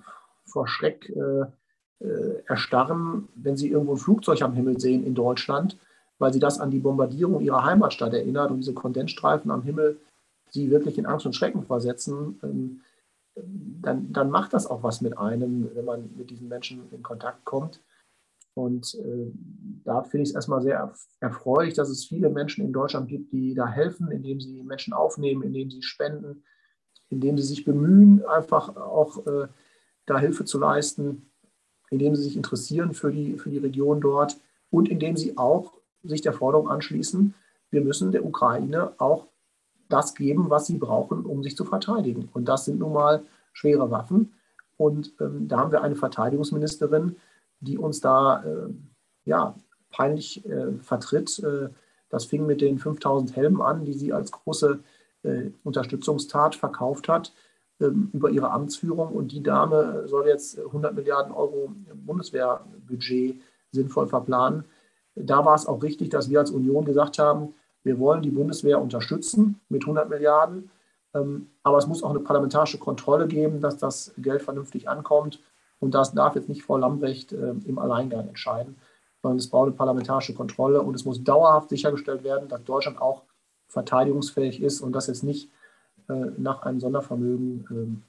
[0.46, 1.46] vor Schreck äh,
[2.00, 5.78] äh, erstarren, wenn sie irgendwo ein Flugzeug am Himmel sehen in Deutschland,
[6.20, 10.00] weil sie das an die Bombardierung ihrer Heimatstadt erinnert und diese Kondensstreifen am Himmel
[10.50, 12.82] sie wirklich in Angst und Schrecken versetzen, ähm,
[13.36, 17.46] dann, dann macht das auch was mit einem, wenn man mit diesen Menschen in Kontakt
[17.46, 17.82] kommt.
[18.54, 19.32] Und äh,
[19.84, 23.54] da finde ich es erstmal sehr erfreulich, dass es viele Menschen in Deutschland gibt, die
[23.54, 26.44] da helfen, indem sie Menschen aufnehmen, indem sie spenden,
[27.10, 29.48] indem sie sich bemühen, einfach auch äh,
[30.06, 31.30] da Hilfe zu leisten,
[31.90, 34.38] indem sie sich interessieren für die, für die Region dort
[34.70, 35.74] und indem sie auch
[36.04, 37.34] sich der Forderung anschließen,
[37.72, 39.28] wir müssen der Ukraine auch
[39.90, 42.30] das geben, was sie brauchen, um sich zu verteidigen.
[42.34, 43.24] Und das sind nun mal
[43.54, 44.34] schwere Waffen.
[44.78, 47.16] Und ähm, da haben wir eine Verteidigungsministerin,
[47.60, 48.70] die uns da äh,
[49.26, 49.56] ja,
[49.92, 51.40] peinlich äh, vertritt.
[51.40, 51.70] Äh,
[52.10, 54.80] das fing mit den 5000 Helmen an, die sie als große
[55.24, 57.34] äh, Unterstützungstat verkauft hat
[57.80, 59.10] ähm, über ihre Amtsführung.
[59.10, 64.66] Und die Dame soll jetzt 100 Milliarden Euro Bundeswehrbudget sinnvoll verplanen.
[65.16, 67.54] Da war es auch richtig, dass wir als Union gesagt haben,
[67.86, 70.70] wir wollen die Bundeswehr unterstützen mit 100 Milliarden,
[71.14, 75.40] ähm, aber es muss auch eine parlamentarische Kontrolle geben, dass das Geld vernünftig ankommt.
[75.80, 78.76] Und das darf jetzt nicht Frau Lambrecht ähm, im Alleingang entscheiden,
[79.22, 83.22] sondern es braucht eine parlamentarische Kontrolle und es muss dauerhaft sichergestellt werden, dass Deutschland auch
[83.68, 85.52] verteidigungsfähig ist und das jetzt nicht
[86.10, 88.04] äh, nach einem Sondervermögen ähm,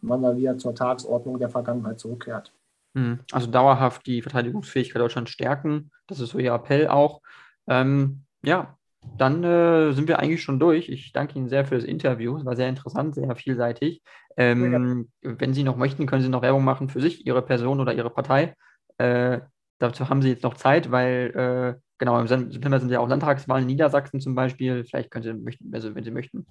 [0.00, 2.52] man mal wieder zur Tagesordnung der Vergangenheit zurückkehrt.
[2.94, 7.20] Hm, also dauerhaft die Verteidigungsfähigkeit Deutschlands stärken, das ist so Ihr Appell auch.
[7.66, 8.77] Ähm, ja,
[9.16, 10.88] dann äh, sind wir eigentlich schon durch.
[10.88, 12.36] Ich danke Ihnen sehr für das Interview.
[12.36, 14.02] Es war sehr interessant, sehr vielseitig.
[14.36, 15.32] Ähm, ja.
[15.38, 18.10] Wenn Sie noch möchten, können Sie noch Werbung machen für sich, Ihre Person oder Ihre
[18.10, 18.54] Partei.
[18.98, 19.40] Äh,
[19.78, 23.62] dazu haben Sie jetzt noch Zeit, weil äh, genau im September sind ja auch Landtagswahlen
[23.62, 24.84] in Niedersachsen zum Beispiel.
[24.84, 26.46] Vielleicht können Sie, möchten, also wenn Sie möchten,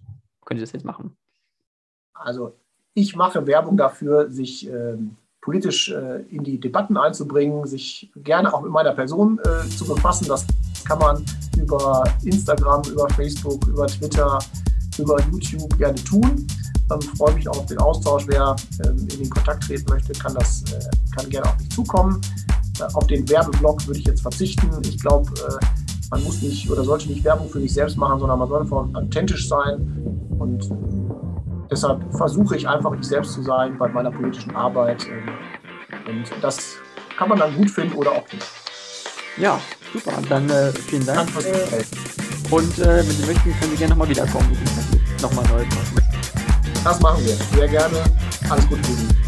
[0.46, 1.18] können Sie das jetzt machen.
[2.14, 2.58] Also
[2.94, 8.62] ich mache Werbung dafür, sich ähm, politisch äh, in die Debatten einzubringen, sich gerne auch
[8.62, 10.28] mit meiner Person äh, zu befassen.
[10.28, 10.46] Das
[10.88, 11.26] kann man
[11.58, 14.40] über Instagram, über Facebook, über Twitter,
[14.98, 16.48] über YouTube gerne tun.
[16.90, 18.24] Ähm, freue mich auch auf den Austausch.
[18.28, 20.80] Wer ähm, in den Kontakt treten möchte, kann, das, äh,
[21.16, 22.22] kann gerne auf mich zukommen.
[22.80, 24.70] Äh, auf den Werbeblock würde ich jetzt verzichten.
[24.84, 25.66] Ich glaube, äh,
[26.12, 29.50] man muss nicht oder sollte nicht Werbung für sich selbst machen, sondern man sollte authentisch
[29.50, 30.30] sein.
[30.40, 30.70] Und
[31.70, 35.06] deshalb versuche ich einfach, ich selbst zu sein bei meiner politischen Arbeit.
[35.08, 35.28] Ähm,
[36.08, 36.76] und das
[37.18, 38.48] kann man dann gut finden oder auch nicht.
[39.38, 39.60] Ja,
[39.94, 40.22] super.
[40.30, 41.30] Dann äh, vielen Dank.
[42.50, 44.58] Und äh, wenn Sie möchten, können Sie gerne nochmal wiederkommen.
[45.22, 45.66] Nochmal neu.
[46.84, 47.36] Das machen wir.
[47.58, 48.04] Sehr gerne.
[48.50, 49.27] Alles Gute für Sie.